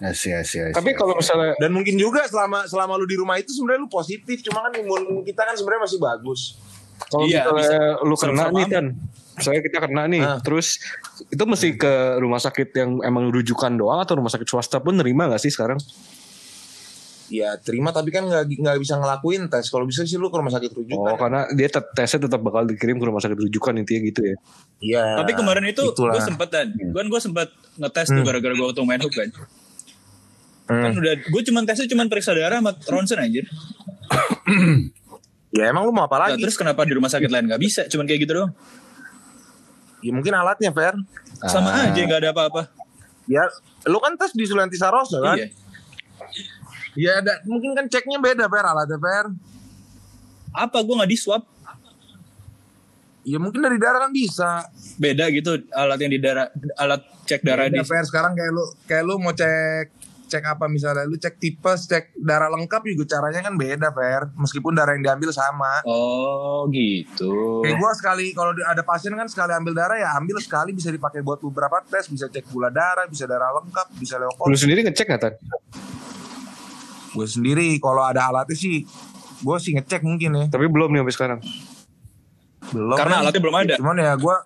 [0.00, 0.76] Asih asih asih.
[0.80, 4.40] Tapi kalau misalnya Dan mungkin juga selama selama lu di rumah itu sebenarnya lu positif,
[4.40, 6.40] cuma kan imun kita kan sebenarnya masih bagus.
[7.00, 8.84] kalau Iya, misalnya lu kena nih kan,
[9.32, 10.36] misalnya kita kena nih, Ah.
[10.40, 10.80] terus
[11.32, 15.24] itu mesti ke rumah sakit yang emang rujukan doang atau rumah sakit swasta pun nerima
[15.32, 15.80] gak sih sekarang?
[17.30, 19.66] Ya terima tapi kan nggak nggak bisa ngelakuin tes.
[19.66, 21.14] Kalau bisa sih lu ke rumah sakit Oh, rujukan.
[21.14, 24.36] karena dia tesnya tetap bakal dikirim ke rumah sakit rujukan intinya gitu ya.
[24.80, 25.04] Iya.
[25.16, 28.26] Tapi kemarin itu gue sempet Tan, kan gue sempet ngetes tuh Hmm.
[28.26, 29.28] gara-gara gue waktu main hook kan.
[30.66, 30.82] Hmm.
[30.84, 33.46] Kan udah, gue cuman tesnya cuman periksa darah sama ronsen anjir.
[35.50, 36.40] Ya emang lu mau apa Nah, lagi?
[36.40, 37.82] terus kenapa di rumah sakit lain nggak bisa?
[37.86, 38.52] Cuman kayak gitu doang.
[40.00, 40.94] Ya mungkin alatnya Fer.
[41.42, 41.86] Sama Ah.
[41.86, 42.70] aja nggak ada apa-apa.
[43.26, 43.42] Ya
[43.84, 45.36] lu kan tes di Sulianti Saroso kan?
[45.36, 45.50] Iya.
[46.98, 49.26] Ya ada mungkin kan ceknya beda Fer alatnya Fer.
[50.50, 51.42] Apa gue nggak di swab?
[53.22, 54.64] Ya mungkin dari darah kan bisa.
[54.96, 57.78] Beda gitu alat yang di darah, alat cek darah di.
[57.84, 60.00] Fer sekarang kayak lu kayak lu mau cek
[60.30, 64.30] cek apa misalnya lu cek tipes, cek darah lengkap juga caranya kan beda, Fer.
[64.34, 65.82] Meskipun darah yang diambil sama.
[65.84, 67.60] Oh gitu.
[67.62, 71.20] Kayak gue sekali kalau ada pasien kan sekali ambil darah ya ambil sekali bisa dipakai
[71.22, 74.58] buat beberapa tes, bisa cek gula darah, bisa darah lengkap, bisa Lu leukemia.
[74.58, 75.34] sendiri ngecek gak Tan?
[77.14, 78.86] Gue sendiri kalau ada alatnya sih
[79.40, 80.44] gue sih ngecek mungkin ya.
[80.52, 81.38] Tapi belum nih sampai sekarang.
[82.70, 82.96] Belum.
[82.96, 83.22] Karena kan.
[83.26, 83.74] alatnya belum ada.
[83.80, 84.36] Cuman ya gue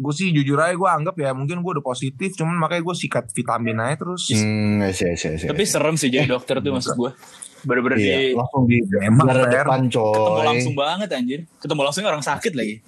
[0.00, 3.28] gue sih jujur aja gue anggap ya mungkin gue udah positif cuman makanya gue sikat
[3.36, 5.48] vitamin aja terus Hmm, I see, I see, I see.
[5.50, 7.12] Tapi serem sih jadi dokter tuh maksud gue.
[7.60, 10.16] Bener-bener iya, di langsung di Emang, depan coy.
[10.16, 11.40] ketemu langsung banget anjir.
[11.60, 12.80] Ketemu langsung orang sakit lagi.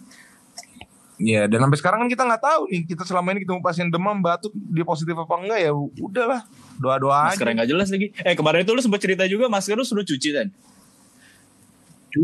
[1.21, 4.17] Ya dan sampai sekarang kan kita nggak tahu nih kita selama ini ketemu pasien demam
[4.21, 6.41] batuk dia positif apa enggak ya udahlah
[6.81, 8.07] doa doa aja Masker yang gak jelas lagi.
[8.25, 10.49] Eh kemarin itu lu sempat cerita juga masker lu suruh cuci kan?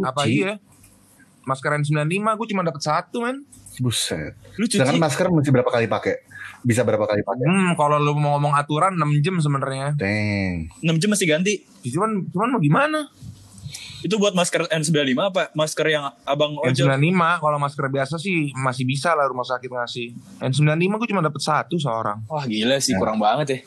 [0.05, 0.61] apa iya
[1.49, 3.41] masker N95 gue cuma dapat satu men
[3.79, 4.35] Buset.
[4.59, 4.83] Lu cuci.
[4.83, 6.27] Sedangkan masker mesti berapa kali pakai?
[6.67, 7.47] Bisa berapa kali pakai?
[7.47, 10.67] hmm kalau lu mau ngomong aturan 6 jam sebenarnya Deng.
[10.83, 11.55] 6 jam masih ganti.
[11.89, 13.07] cuman cuman mau gimana
[13.99, 16.87] Itu buat masker N95 apa masker yang abang ojol?
[16.89, 20.07] N95 kalau masker biasa sih masih bisa lah rumah sakit ngasih
[20.41, 23.59] N95 gue cuma dapat satu seorang Wah gila sih kurang banget ya.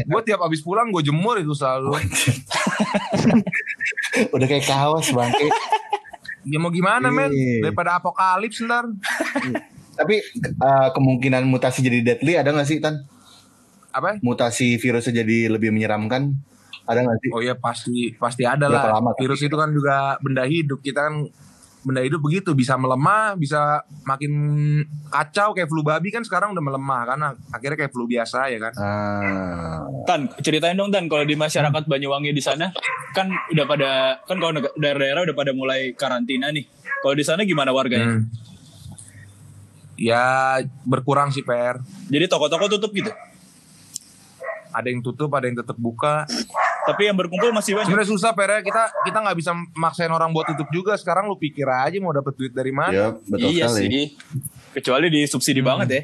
[0.00, 1.98] gue tiap habis pulang gue jemur itu selalu
[4.30, 5.48] Udah kayak kaos bangke.
[6.42, 7.68] ya mau gimana men Iya.
[7.68, 8.88] daripada apokalips ntar
[9.92, 13.04] Tapi eh, kemungkinan mutasi jadi deadly ada nggak sih Tan?
[13.90, 16.38] apa Mutasi virusnya jadi lebih menyeramkan?
[16.86, 17.30] Ada nggak sih?
[17.32, 18.94] Oh iya pasti pasti ada Berapa lah.
[19.00, 19.10] lama?
[19.18, 20.80] Virus itu kan juga benda hidup.
[20.80, 21.28] Kita kan
[21.80, 24.32] benda hidup begitu bisa melemah, bisa makin
[25.08, 28.72] kacau kayak flu babi kan sekarang udah melemah karena akhirnya kayak flu biasa ya kan.
[28.76, 32.68] Ah, Tan, ceritain dong Tan kalau di masyarakat Banyuwangi di sana
[33.16, 33.90] kan udah pada
[34.28, 36.68] kan kalau daerah-daerah udah pada mulai karantina nih.
[37.00, 38.20] Kalau di sana gimana warganya?
[38.20, 38.28] Hmm.
[40.00, 41.80] Ya berkurang sih PR.
[42.08, 43.12] Jadi toko-toko tutup gitu.
[44.70, 46.28] Ada yang tutup, ada yang tetap buka.
[46.90, 47.86] Tapi yang berkumpul masih banyak.
[47.86, 50.98] Sebenarnya susah PR kita kita nggak bisa maksain orang buat tutup juga.
[50.98, 52.90] Sekarang lu pikir aja mau dapet duit dari mana?
[52.90, 53.86] ya betul iya sekali.
[53.86, 54.04] sih.
[54.74, 56.02] Kecuali disubsidi banget ya.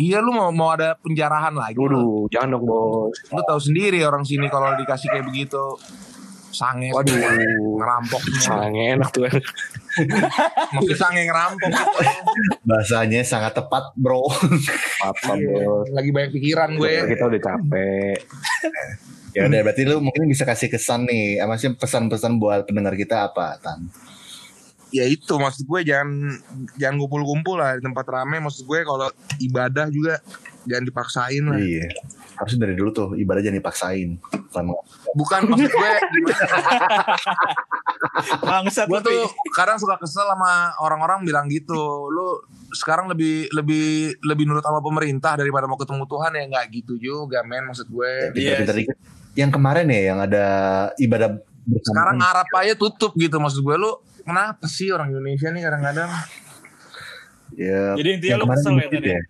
[0.00, 1.76] Iya lu mau mau ada penjarahan lagi.
[1.76, 3.12] Waduh, jangan dong bos.
[3.28, 5.60] Lu tahu sendiri orang sini kalau dikasih kayak begitu
[6.50, 7.14] sange Waduh,
[7.78, 9.22] ngerampok sange enak tuh.
[10.74, 12.00] Maksudnya sange ngerampok gitu.
[12.66, 14.26] Bahasanya sangat tepat, Bro.
[15.04, 15.86] Apa Iya, bos?
[15.94, 16.92] Lagi banyak pikiran gue.
[17.10, 18.18] Kita udah capek.
[19.34, 21.42] ya udah berarti lu mungkin bisa kasih kesan nih.
[21.42, 23.86] Eh, Maksudnya pesan-pesan buat pendengar kita apa, Tan?
[24.90, 26.34] Ya itu maksud gue jangan
[26.74, 28.42] jangan kumpul-kumpul lah di tempat rame.
[28.42, 29.06] Maksud gue kalau
[29.38, 30.18] ibadah juga
[30.66, 31.58] jangan dipaksain lah.
[31.62, 31.86] Iya.
[32.34, 34.18] Harusnya dari dulu tuh ibadah jangan dipaksain.
[34.50, 34.74] Sama
[35.14, 35.90] Bukan maksud gue?
[38.50, 42.10] Bangsat gue tuh kadang suka kesel sama orang-orang bilang gitu.
[42.10, 42.42] Lu
[42.74, 47.46] sekarang lebih lebih lebih nurut sama pemerintah daripada mau ketemu Tuhan ya nggak gitu juga
[47.46, 48.34] men maksud gue.
[48.34, 49.19] Iya pintar-pintar dikit.
[49.34, 50.46] Yang kemarin ya yang ada
[50.96, 51.86] ibadah bersama.
[51.86, 53.90] Sekarang Arab aja tutup gitu maksud gue lu
[54.20, 56.10] kenapa sih orang Indonesia nih kadang-kadang
[57.54, 59.20] ya, Jadi intinya yang lu kemarin kesel ya, dikit Tan, ya?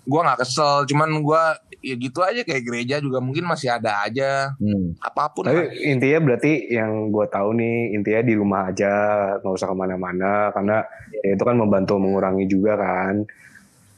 [0.00, 1.42] gue nggak kesel cuman gue
[1.80, 4.96] ya gitu aja kayak gereja juga mungkin masih ada aja Hmm.
[4.98, 5.54] apa pun lah.
[5.54, 8.92] Tapi intinya berarti yang gue tahu nih intinya di rumah aja
[9.38, 10.82] nggak usah ke mana-mana karena
[11.14, 13.22] ya itu kan membantu mengurangi juga kan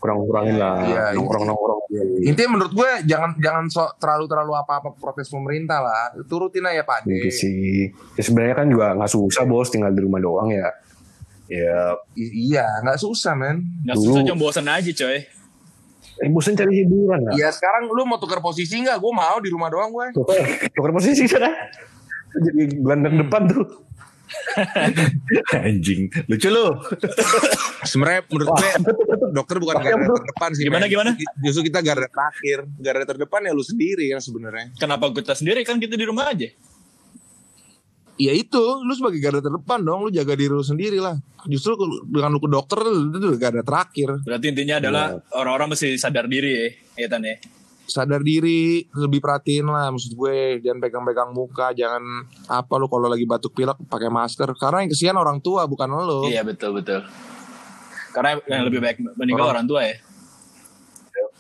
[0.03, 1.15] kurang-kurangin lah Iya, iya.
[1.15, 1.81] nongkrong-nongkrong
[2.21, 6.11] Intinya menurut gue jangan jangan sok terlalu terlalu apa apa protes pemerintah lah.
[6.25, 10.19] Turutin aja Pak gitu sih ya sebenarnya kan juga nggak susah bos tinggal di rumah
[10.19, 10.67] doang ya
[11.45, 11.85] Ya,
[12.15, 13.61] I- iya nggak susah men.
[13.83, 15.21] Nggak susah cuma bosan aja coy.
[16.15, 18.97] eh bosan cari hiburan lah Ya sekarang lu mau tukar posisi nggak?
[18.97, 20.07] Gue mau di rumah doang gue.
[20.12, 20.38] tukar
[20.71, 21.53] tukar posisi sana
[22.33, 23.65] jadi gelandang depan tuh
[25.66, 26.12] anjing.
[26.29, 26.66] Lucu lu.
[27.87, 28.71] Sebenarnya menurut gue
[29.33, 30.64] dokter bukan garda terdepan sih.
[30.66, 30.92] Gimana, men.
[30.92, 31.11] gimana?
[31.42, 32.68] Justru kita garda terakhir.
[32.79, 34.66] Garda terdepan ya lu sendiri kan sebenarnya.
[34.77, 36.49] Kenapa kita sendiri kan kita di rumah aja?
[38.21, 41.16] Ya itu, lu sebagai garda terdepan dong, lu jaga diri lu sendiri lah.
[41.49, 44.21] Justru kalau- dengan lu ke dokter itu garda terakhir.
[44.23, 46.66] Berarti intinya adalah orang-orang mesti sadar diri ya,
[47.03, 47.37] ya Tan ya.
[47.93, 52.01] Sadar diri lebih perhatiin lah maksud gue jangan pegang-pegang muka jangan
[52.47, 56.25] apa lu kalau lagi batuk pilek pakai masker karena yang kesian orang tua bukan lo
[56.25, 57.05] Iya betul betul.
[58.11, 59.97] Karena yang lebih baik meninggal orang, Orang- tua ya.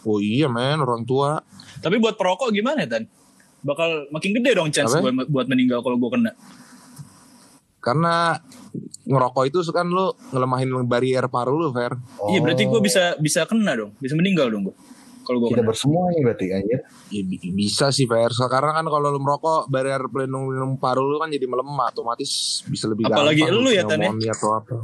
[0.02, 1.40] oh iya men orang tua
[1.78, 3.08] Tapi buat perokok gimana Tan?
[3.62, 6.32] Bakal makin gede dong chance gue buat meninggal kalau gue kena.
[7.78, 8.38] karena
[9.02, 11.98] ngerokok itu kan lu ngelemahin barrier paru lu Fer
[12.30, 14.76] Iya berarti gue bisa bisa kena dong, bisa meninggal dong gue.
[15.22, 16.80] Kalau kita bersemua nih berarti anjir.
[17.14, 17.22] Ya,
[17.54, 18.30] bisa sih Fer.
[18.34, 23.06] Karena kan kalau lu merokok barrier pelindung paru lu kan jadi melemah otomatis bisa lebih
[23.06, 23.54] Apalagi gampang.
[23.54, 24.32] Apalagi lu ya tadi ya.
[24.34, 24.74] Atau apa.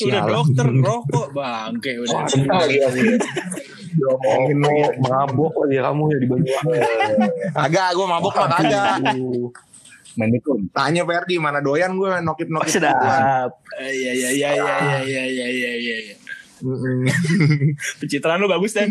[0.00, 2.24] Ya dokter merokok bangke udah.
[2.24, 3.18] Oh, iya, iya.
[5.02, 6.80] Mabok ya kamu ya di Banyuwangi.
[7.52, 8.96] Agak gue mabok mah kagak.
[10.18, 10.58] Manikum.
[10.74, 12.66] Tanya Ferdi mana doyan gue nokip nokip.
[12.66, 13.50] Oh, sedap.
[13.78, 15.96] Eh, iya iya iya iya iya iya iya iya.
[16.10, 16.16] iya.
[18.00, 18.88] Pencitraan lu bagus dan.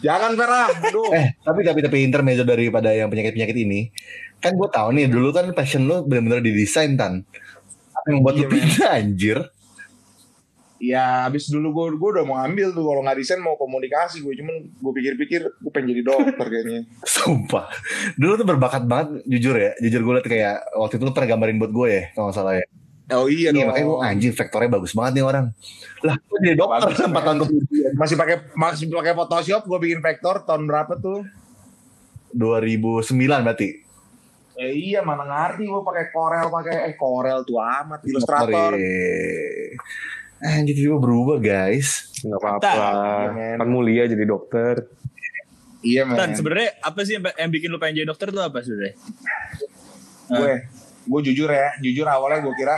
[0.00, 0.32] Jangan.
[0.34, 1.12] Aduh.
[1.12, 3.92] Eh, tapi tapi tapi intermezzo daripada yang penyakit-penyakit ini,
[4.40, 7.22] kan gue tahu nih dulu kan passion lu benar-benar didesain tan.
[7.92, 8.54] Apa yang membuat lu Iya, men.
[8.58, 9.38] pindah anjir?
[10.82, 14.34] Ya abis dulu gue gue udah mau ambil tuh kalau nggak desain mau komunikasi gue
[14.34, 16.80] cuman gue pikir-pikir gue pengen jadi dokter kayaknya.
[17.06, 17.70] Sumpah.
[18.18, 19.78] Dulu tuh berbakat banget jujur ya.
[19.78, 22.54] Jujur gue liat kayak waktu itu lu pernah gambarin buat gue ya kalau nggak salah
[22.58, 22.66] ya.
[23.12, 25.46] Oh iya, Iya makanya gue anjing vektornya bagus banget nih orang.
[26.02, 27.04] Lah gue jadi dokter Bagus.
[27.04, 27.92] empat tahun kemudian.
[27.94, 31.22] Masih pakai masih pakai Photoshop gue bikin vektor tahun berapa tuh?
[32.34, 33.12] 2009
[33.44, 33.68] berarti.
[34.56, 38.72] Eh iya mana ngerti gue pakai Corel pakai eh Corel tuh amat ilustrator.
[38.76, 39.76] Iya.
[40.42, 42.10] Anjir tiba berubah guys.
[42.24, 42.72] Nggak apa-apa.
[43.36, 43.60] Iya.
[43.60, 44.88] Kan mulia jadi dokter.
[45.82, 46.16] Iya men.
[46.16, 48.94] Tan sebenarnya apa sih yang, yang bikin lu pengen jadi dokter tuh apa sebenarnya?
[50.32, 50.52] gue
[51.02, 52.76] gue jujur ya jujur awalnya gue kira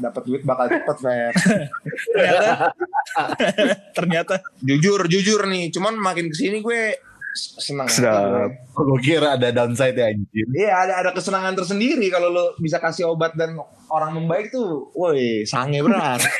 [0.00, 1.32] dapat duit bakal cepet Fer.
[2.16, 2.72] Ternyata
[3.96, 6.96] ternyata jujur jujur nih cuman makin ke sini gue
[7.36, 8.48] senang Sedap.
[8.72, 10.46] Gue kira ada downside ya anjir.
[10.56, 13.60] Iya ada ada kesenangan tersendiri kalau lo bisa kasih obat dan
[13.92, 16.24] orang membaik tuh, woi sange berat.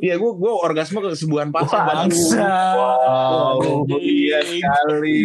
[0.00, 2.16] Iya gue gue orgasme kesembuhan pasien Wah, banget.
[2.40, 5.16] Wow, iya sekali.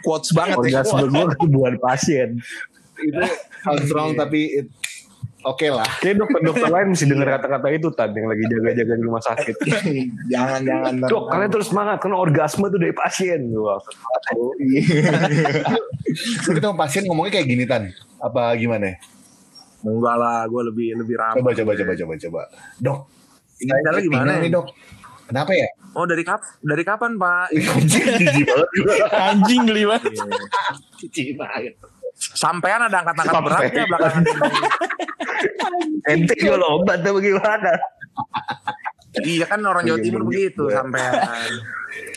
[0.00, 0.80] Quotes banget ya.
[0.80, 2.38] Orgasme gue kebuan pasien.
[2.94, 3.20] itu
[3.66, 4.70] sounds wrong tapi it-
[5.42, 5.84] oke lah.
[5.98, 9.56] Kayak dokter-dokter lain mesti denger kata-kata itu Tan yang lagi jaga-jaga di rumah sakit.
[10.32, 10.92] jangan jangan.
[11.10, 13.50] Dok, kalian terus semangat karena orgasme tuh dari pasien.
[13.58, 13.82] Wah,
[16.46, 17.90] Lu ketemu pasien ngomongnya kayak gini tan.
[18.22, 18.94] Apa gimana?
[19.84, 21.36] Enggak lah, gue lebih lebih ramah.
[21.36, 22.40] Coba coba coba coba coba.
[22.80, 22.98] Dok,
[23.60, 24.42] cara gimana pinggang ya?
[24.42, 24.66] nih dok?
[25.24, 25.68] Kenapa ya?
[25.94, 27.46] Oh dari kap dari kapan Pak?
[27.76, 28.68] Anjing jijik banget
[29.12, 30.12] anjing geli banget.
[31.00, 31.74] Jijik banget.
[32.14, 34.42] Sampean ada angkat-angkat berat ya belakangan ini?
[36.04, 37.72] ente jual obat atau bagaimana?
[39.14, 40.62] Iya kan orang Jawa Iya, Timur begitu.
[40.68, 41.50] sampean.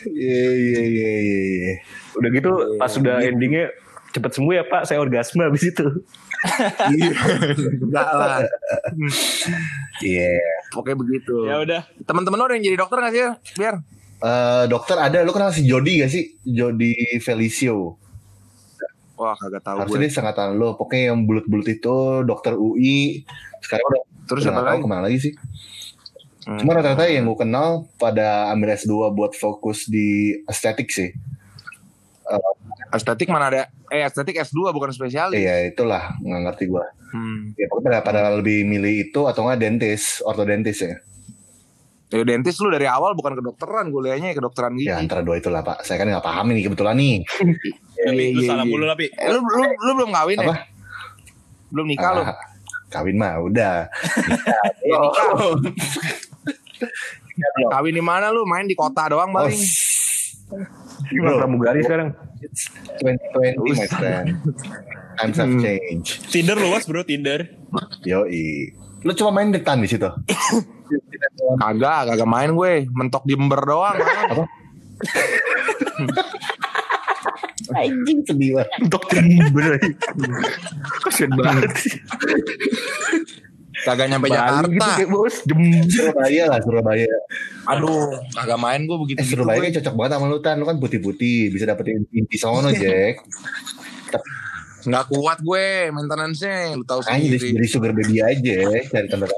[0.04, 1.46] Iya iya iya iya.
[1.64, 1.74] iya.
[2.18, 3.70] Udah gitu pas udah endingnya
[4.10, 5.84] cepet sembuh ya Pak, saya orgasme habis itu.
[6.88, 7.10] Iya.
[7.82, 8.38] Enggak lah.
[10.00, 10.32] Iya.
[10.70, 11.34] Pokoknya begitu.
[11.46, 11.80] Ya udah.
[12.06, 13.22] Teman-teman lo ada yang jadi dokter gak sih?
[13.58, 13.74] Biar.
[14.18, 16.34] Eh, dokter ada, lu kenal si Jody gak sih?
[16.42, 17.98] Jody Felicio.
[19.18, 20.04] Wah kagak tahu Harusnya gue.
[20.06, 20.78] dia sangkatan lu.
[20.78, 23.26] Pokoknya yang bulut-bulut itu dokter UI.
[23.58, 24.82] Sekarang udah Terus siapa lagi?
[24.82, 25.32] ke mana lagi sih.
[26.46, 26.58] Hmm.
[26.62, 31.10] Cuma rata-rata yang gue kenal pada ambil S2 buat fokus di estetik sih.
[32.94, 33.62] Estetik mana ada?
[33.88, 35.38] Eh estetik S2 bukan spesialis.
[35.38, 36.84] Iya itulah nggak ngerti gue.
[37.08, 37.56] Hmm.
[37.56, 40.96] Ya pokoknya pada, pada lebih milih itu atau nggak dentis, ortodentis ya.
[42.08, 44.88] Ya dentis lu dari awal bukan kedokteran, gue liatnya kedokteran gigi.
[44.88, 45.84] Ya antara dua itulah pak.
[45.84, 47.16] Saya kan nggak paham ini kebetulan nih.
[48.00, 49.12] Tapi lu iya, salam dulu lah, Pi.
[49.12, 50.44] Eh, lu, lu, lu belum kawin Apa?
[50.48, 50.56] ya?
[51.68, 52.22] Belum nikah lu?
[52.24, 52.36] Ah,
[52.88, 53.74] kawin mah udah.
[54.88, 55.28] Ya, nikah.
[57.70, 58.42] Kawin di mana lu?
[58.48, 59.60] Main di kota doang Oh, paling.
[61.12, 61.38] Gimana Bro.
[61.44, 62.08] pramugari sekarang?
[62.38, 64.26] 2020 my friend.
[65.18, 65.62] Times have Hmm.
[65.62, 66.30] changed.
[66.30, 67.50] Tinder luas, Bro, Tinder.
[68.06, 68.70] Yoi.
[69.02, 70.06] Lu cuma main detan di situ.
[71.58, 72.86] Kagak, kagak main gue.
[72.88, 73.98] Mentok di ember doang.
[77.68, 78.80] Anjing sedih banget.
[78.80, 79.02] Untuk
[79.52, 79.74] bener.
[81.04, 81.94] Kasian banget sih.
[83.88, 84.44] Kagak nyampe Bali gitu
[84.76, 84.86] Jakarta.
[84.94, 85.34] kayak bos.
[85.42, 85.62] Jem.
[85.86, 87.14] Surabaya lah Surabaya.
[87.66, 89.18] Aduh, kagak main gue begitu.
[89.18, 90.56] Eh Surabaya kan cocok banget sama lu Tan.
[90.56, 91.48] Lu kan putih-putih.
[91.48, 93.24] Bisa dapetin inti sono Jack.
[94.80, 96.72] Nggak kuat gue maintenance-nya.
[96.72, 97.50] Lu tahu sendiri.
[97.52, 98.58] jadi sugar baby aja.
[98.84, 99.36] Cari tanda-tanda.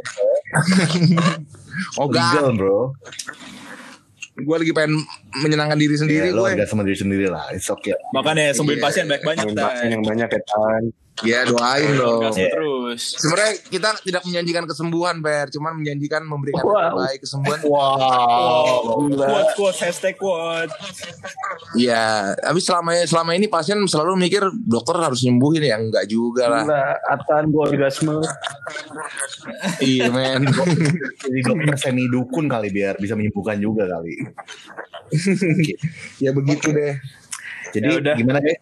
[1.96, 2.34] Oh, enggak.
[2.34, 2.80] Legal bro.
[4.36, 5.04] Gue lagi pengen
[5.36, 6.54] menyenangkan diri sendiri lu gue.
[6.54, 7.44] udah sama diri sendiri lah.
[7.50, 7.92] It's okay.
[8.10, 8.84] Makanya sembuhin Iya.
[8.84, 9.84] pasien banyak-banyak, ba- Tan.
[9.86, 10.82] yang banyak ya Tan.
[11.20, 12.24] Ya doain dong.
[12.24, 13.02] Orgasme terus.
[13.16, 15.46] Sebenarnya kita tidak menjanjikan kesembuhan, Per.
[15.52, 16.88] Cuman menjanjikan memberikan yang Wow.
[16.96, 17.60] terbaik kesembuhan.
[17.62, 19.06] Wow.
[19.10, 20.72] Quote, quote, hashtag quote.
[21.76, 26.64] Iya, tapi selama selama ini pasien selalu mikir dokter harus nyembuhin ya, enggak juga lah.
[26.64, 28.16] Gila, Atan gua orgasme.
[29.80, 30.48] iya, men.
[31.20, 34.14] Jadi dokter semi dukun kali biar bisa menyembuhkan juga kali.
[36.24, 36.94] ya begitu deh.
[37.70, 38.14] Jadi Ya udah.
[38.14, 38.56] gimana deh?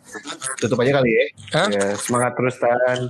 [0.57, 1.25] Tutup aja kali ya.
[1.55, 1.69] Hah?
[1.69, 3.01] Ya, semangat terus Tan.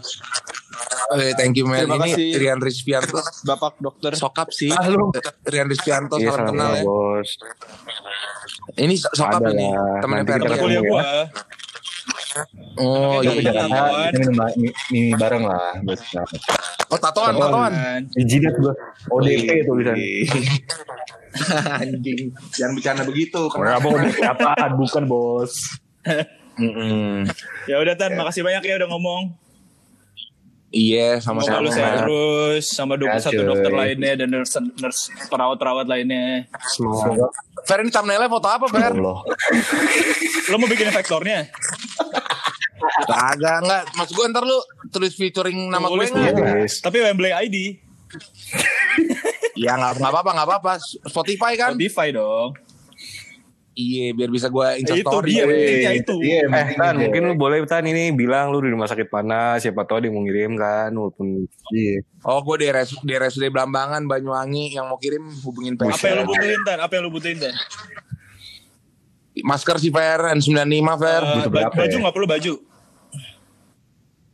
[1.10, 1.82] Oke, thank you, man.
[1.82, 2.28] Terima ini kasih.
[2.36, 4.12] Rian Rizpianto, Bapak dokter.
[4.14, 4.70] sokap sih.
[4.70, 5.10] Ah, lu.
[5.42, 6.82] Rian Rizpianto, Iya, salam kenal ya.
[6.82, 7.30] bos.
[8.76, 9.66] Ini so- sokap Ada ini.
[9.98, 10.82] Temen ketemu kuliah ya.
[10.84, 11.02] gua.
[12.76, 13.42] Oh iya.
[13.42, 13.74] Jakarta
[14.06, 15.74] kita minum ba- mi- mie bareng lah.
[15.82, 15.98] Bos.
[16.86, 17.72] Oh tatoan, tatoan.
[18.06, 18.74] Di jidat gue.
[19.10, 19.96] ODP tulisan.
[21.74, 22.20] Anjing.
[22.52, 23.42] Jangan bercanda begitu.
[23.48, 25.74] Oh, apa udah apaan bukan bos.
[27.64, 29.22] Ya udah Tan, makasih banyak ya udah ngomong.
[30.68, 31.64] Iya, Semoga sama-sama.
[31.64, 33.48] lu sehat terus sama dua Ya, satu cuy.
[33.48, 36.44] dokter lainnya dan nurse, nurse perawat-perawat lainnya.
[36.68, 38.92] Semoga Fer ini thumbnailnya foto apa, Fer?
[38.92, 39.16] Allah.
[40.46, 41.48] Lo mau bikin vektornya?
[43.00, 43.82] Kagak, enggak.
[43.94, 46.36] Maksud gue ntar lu tulis featuring nama gue Tulis, enggak?
[46.36, 46.72] tulis.
[46.80, 47.56] Tapi Wembley ID,
[49.56, 50.72] Ya enggak enggak apa-apa, enggak apa-apa.
[51.06, 51.72] Spotify kan?
[51.74, 52.52] Spotify dong.
[53.78, 55.54] Iya, biar bisa gue Insta itu dia, gue.
[55.54, 56.14] pentingnya itu.
[56.18, 56.98] Iya, Eh Tan aja.
[56.98, 60.18] mungkin lu boleh Tan ini bilang lu di rumah sakit panas siapa tahu dia mau
[60.18, 62.02] ngirim kan walaupun Iya.
[62.20, 64.74] Oh, gue di, RS, di RSUD Blambangan, Banyuwangi.
[64.74, 66.78] Yang mau kirim hubungin Apa yang lu butuhin Tan?
[66.80, 67.54] Apa yang lu butuhin Tan?
[69.38, 70.34] Masker sih, Fer.
[70.34, 70.58] N95,
[70.98, 71.22] Fer.
[71.22, 72.00] Eh, butuh ba- berapa baju ya?
[72.02, 72.52] nggak perlu baju.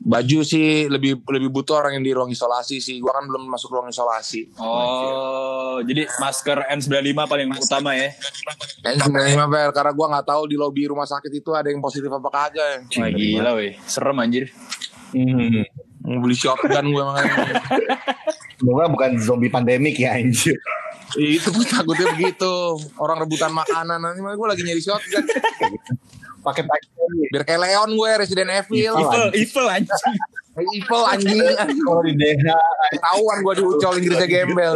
[0.05, 3.01] Baju sih lebih lebih butuh orang yang di ruang isolasi sih.
[3.01, 4.53] Gua kan belum masuk ruang isolasi.
[4.61, 8.12] Oh, jadi masker N95 paling utama ya.
[8.85, 12.29] N95 Fer, karena gua nggak tahu di lobi rumah sakit itu ada yang positif apa
[12.29, 12.85] kagak.
[13.01, 14.53] Wah gila weh, serem anjir.
[15.17, 15.64] Hmm.
[16.05, 17.64] Mau beli shotgun gue makanya.
[18.61, 20.61] Semoga bukan zombie pandemik ya anjir.
[21.17, 22.77] itu gue takutnya begitu.
[23.01, 25.25] Orang rebutan makanan nanti gue lagi nyari shotgun.
[26.45, 26.89] Pakai pakai
[27.33, 28.95] Biar kayak Leon gue Resident Evil.
[28.95, 30.15] Evil, evil anjing.
[30.77, 31.41] Evil anjing.
[31.83, 32.47] kalau di DH.
[32.93, 34.75] Ketahuan gue diucol Inggrisnya gembel.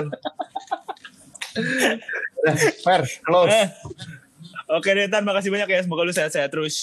[2.83, 3.53] Fer, close.
[3.53, 3.67] Eh.
[4.69, 5.81] Oke deh Tan, makasih banyak ya.
[5.85, 6.77] Semoga lu sehat-sehat terus.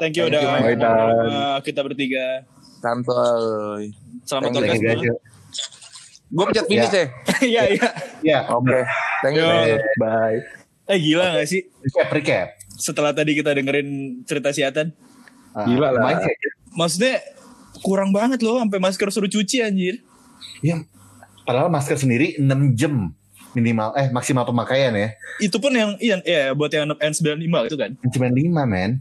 [0.00, 2.44] Thank you Thank udah you, sama kita bertiga.
[2.80, 3.92] Santuy.
[4.24, 5.16] Selamat Thank you,
[6.26, 7.06] Gue pencet finish ya.
[7.38, 7.88] Iya, iya.
[8.24, 8.82] Ya, Oke.
[9.22, 9.46] Thank you.
[9.46, 9.78] Yo.
[10.02, 10.42] bye.
[10.86, 11.66] Eh gila gak sih?
[11.82, 12.48] recap, recap.
[12.76, 14.92] Setelah tadi kita dengerin cerita si Atan.
[15.56, 16.20] Ah, Gila lah.
[16.20, 16.34] sih.
[16.76, 17.24] Maksudnya
[17.80, 20.00] kurang banget loh sampai masker suruh cuci anjir.
[20.60, 20.84] Ya,
[21.44, 23.12] padahal masker sendiri 6 jam
[23.56, 25.16] minimal eh maksimal pemakaian ya.
[25.40, 27.90] Itu pun yang iya ya buat yang N95 itu kan.
[28.12, 29.00] Cuma 5 men.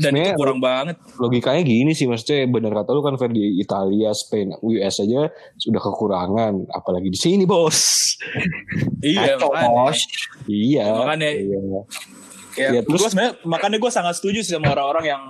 [0.00, 0.96] Dan Sebenarnya itu kurang banget.
[1.20, 5.80] Logikanya gini sih maksudnya benar kata lu kan Fer di Italia, Spain, US aja sudah
[5.80, 7.78] kekurangan apalagi di sini bos.
[9.04, 9.68] Iya, Kacau, makanya.
[9.70, 9.98] bos.
[10.48, 10.84] Iya.
[10.88, 11.30] Makanya.
[11.30, 11.60] Iya.
[12.54, 15.22] Ya, Ya, terus- gua sebenarnya makanya gue sangat setuju sih sama orang-orang yang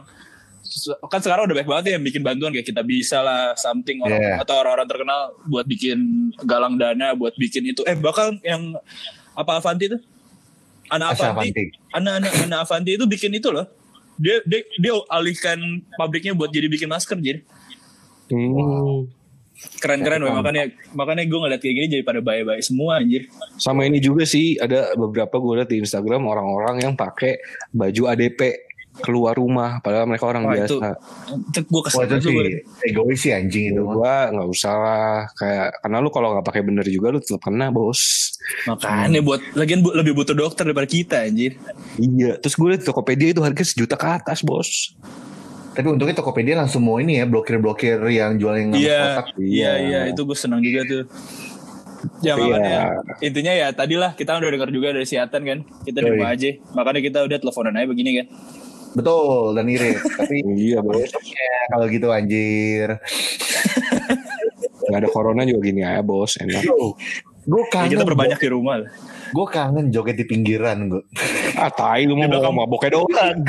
[1.06, 4.16] kan sekarang udah banyak banget ya yang bikin bantuan kayak kita bisa lah something orang
[4.16, 4.40] Yeah.
[4.40, 5.98] atau orang-orang terkenal buat bikin
[6.42, 7.84] galang dana buat bikin itu.
[7.84, 8.72] Eh bakal yang
[9.32, 9.98] apa Avanti itu?
[10.88, 11.72] Anak Avanti.
[11.92, 13.68] Anak-anak anak Avanti itu bikin itu loh.
[14.16, 15.58] Dia dia dia alihkan
[15.94, 17.40] pabriknya buat jadi bikin masker jadi.
[18.28, 19.04] Hmm.
[19.74, 20.32] Keren-keren weh.
[20.32, 24.56] makanya makanya gue ngeliat kayak gini jadi pada baik-baik semua anjir Sama ini juga sih
[24.56, 27.38] ada beberapa gue liat di Instagram orang-orang yang pakai
[27.70, 28.40] baju ADP
[28.94, 30.94] keluar rumah padahal mereka orang Wah, itu biasa.
[31.60, 32.44] gue kesel Wah itu banget sih gua.
[32.84, 33.82] egois sih anjing itu.
[33.82, 37.68] Gua nggak usah lah kayak karena lu kalau nggak pakai bener juga lu tetap kena
[37.68, 38.30] bos.
[38.64, 41.58] makanya buat lagian bu- lebih butuh dokter daripada kita anjir
[41.96, 42.38] Iya.
[42.38, 44.94] Terus gue liat di Tokopedia itu harga sejuta ke atas bos.
[45.74, 49.26] Tapi untungnya Tokopedia langsung mau ini ya blokir-blokir yang jual yang Iya, kotak.
[49.36, 51.02] iya, iya, itu gue senang juga tuh.
[52.20, 56.08] Ya makanya intinya ya tadilah kita udah dengar juga dari si Atan kan, kita di
[56.10, 56.52] rumah aja.
[56.70, 58.26] Makanya kita udah teleponan aja begini kan.
[58.94, 59.98] Betul dan irit.
[59.98, 60.36] Tapi
[60.68, 61.10] Iya bos.
[61.24, 63.00] ya, kalau gitu anjir.
[64.84, 66.36] Gak ada corona juga gini aja bos.
[66.36, 66.60] Enak.
[67.44, 67.90] Gue Ya, kangen.
[67.90, 68.84] kita perbanyak di rumah.
[69.32, 71.02] Gue kangen joget di pinggiran gue.
[71.56, 73.08] Ah tai lu mau maboknya doang.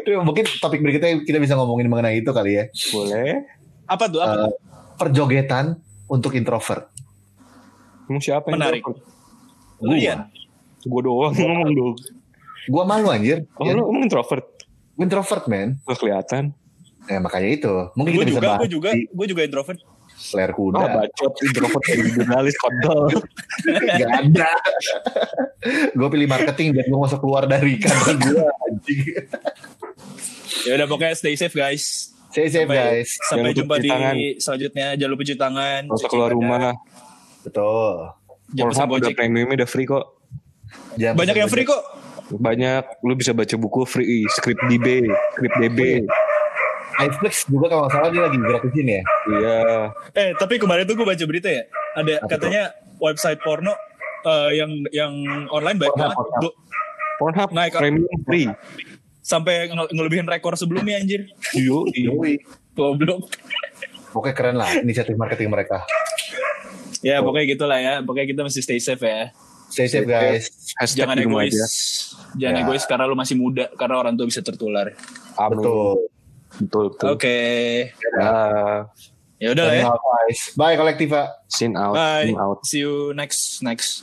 [0.00, 2.64] Aduh, mungkin topik berikutnya kita bisa ngomongin mengenai itu kali ya.
[2.90, 3.42] Boleh.
[3.84, 4.20] Apa tuh?
[4.20, 4.52] Apa Eh, tuh?
[4.96, 6.88] perjogetan untuk introvert.
[8.06, 8.80] Emang siapa yang Menarik.
[8.80, 9.04] introvert?
[9.82, 10.18] Lian.
[10.82, 11.94] Gue doang ngomong dong.
[12.66, 13.46] Gue malu anjir.
[13.54, 14.46] Oh, Ya, lu emang introvert?
[14.94, 15.68] gua introvert man.
[15.82, 16.44] Gak kelihatan.
[17.06, 17.72] Ya makanya itu.
[17.94, 19.78] Mungkin Gue kita bisa juga, bahas gue juga, gue juga introvert.
[20.32, 20.76] Layar kuda.
[20.76, 23.06] Ah bacot introvert kayak jurnalis kontol.
[24.00, 24.50] Gak ada.
[25.90, 29.00] gue pilih marketing biar gue masuk keluar dari kantor gue anjing.
[30.64, 32.10] Ya udah pokoknya stay safe guys.
[32.28, 33.10] Stay safe Sampai- guys.
[33.22, 34.14] Sampai Jangan jumpa di tangan.
[34.36, 34.86] selanjutnya.
[34.94, 35.80] Jangan lupa cuci tangan.
[35.84, 36.60] Gak usah keluar badan, rumah.
[37.42, 37.92] Betul.
[38.48, 39.16] Jangan pesan Pornhub udah gojek.
[39.16, 40.04] premiumnya udah free kok.
[40.96, 41.82] Jangan Banyak yang free kok.
[42.28, 42.84] Banyak.
[43.02, 44.26] Lu bisa baca buku free.
[44.28, 45.06] Script DB.
[45.32, 45.80] Script DB.
[46.98, 49.02] Netflix juga kalau nggak salah dia lagi gratisin ya.
[49.28, 49.56] Iya.
[50.12, 51.62] Eh tapi kemarin tuh gue baca berita ya.
[51.94, 52.62] Ada Apa katanya
[52.98, 53.72] website porno
[54.22, 55.12] eh, yang yang
[55.48, 56.16] online banyak Pornhub, banget.
[56.16, 56.54] Pornhub.
[57.16, 57.72] Pornhub Naik.
[57.72, 58.48] premium free.
[59.20, 61.26] sampai nge- ngelebihin rekor sebelumnya anjir.
[61.52, 61.82] Yo.
[62.72, 63.26] Goblok.
[64.08, 65.82] Pokoknya keren lah inisiatif marketing mereka.
[67.02, 67.94] Ya pokoknya gitulah ya.
[68.00, 69.34] Pokoknya kita mesti stay safe ya.
[69.66, 70.46] Stay safe guys.
[70.76, 71.50] Hashtag Jangan egois.
[71.50, 71.66] aja.
[72.38, 72.62] Jangan Ya.
[72.62, 74.94] egois karena lu masih muda karena orang tua bisa tertular.
[75.34, 75.58] Amin.
[75.58, 76.06] Betul.
[76.60, 77.08] Betul, betul.
[77.16, 77.38] Oke.
[78.16, 78.32] Ya,
[79.36, 79.84] Ya udah lah ya.
[80.56, 81.28] Bye kolektiva.
[81.52, 82.32] sin out, Bye.
[82.32, 82.58] sin out.
[82.64, 84.00] See you next next.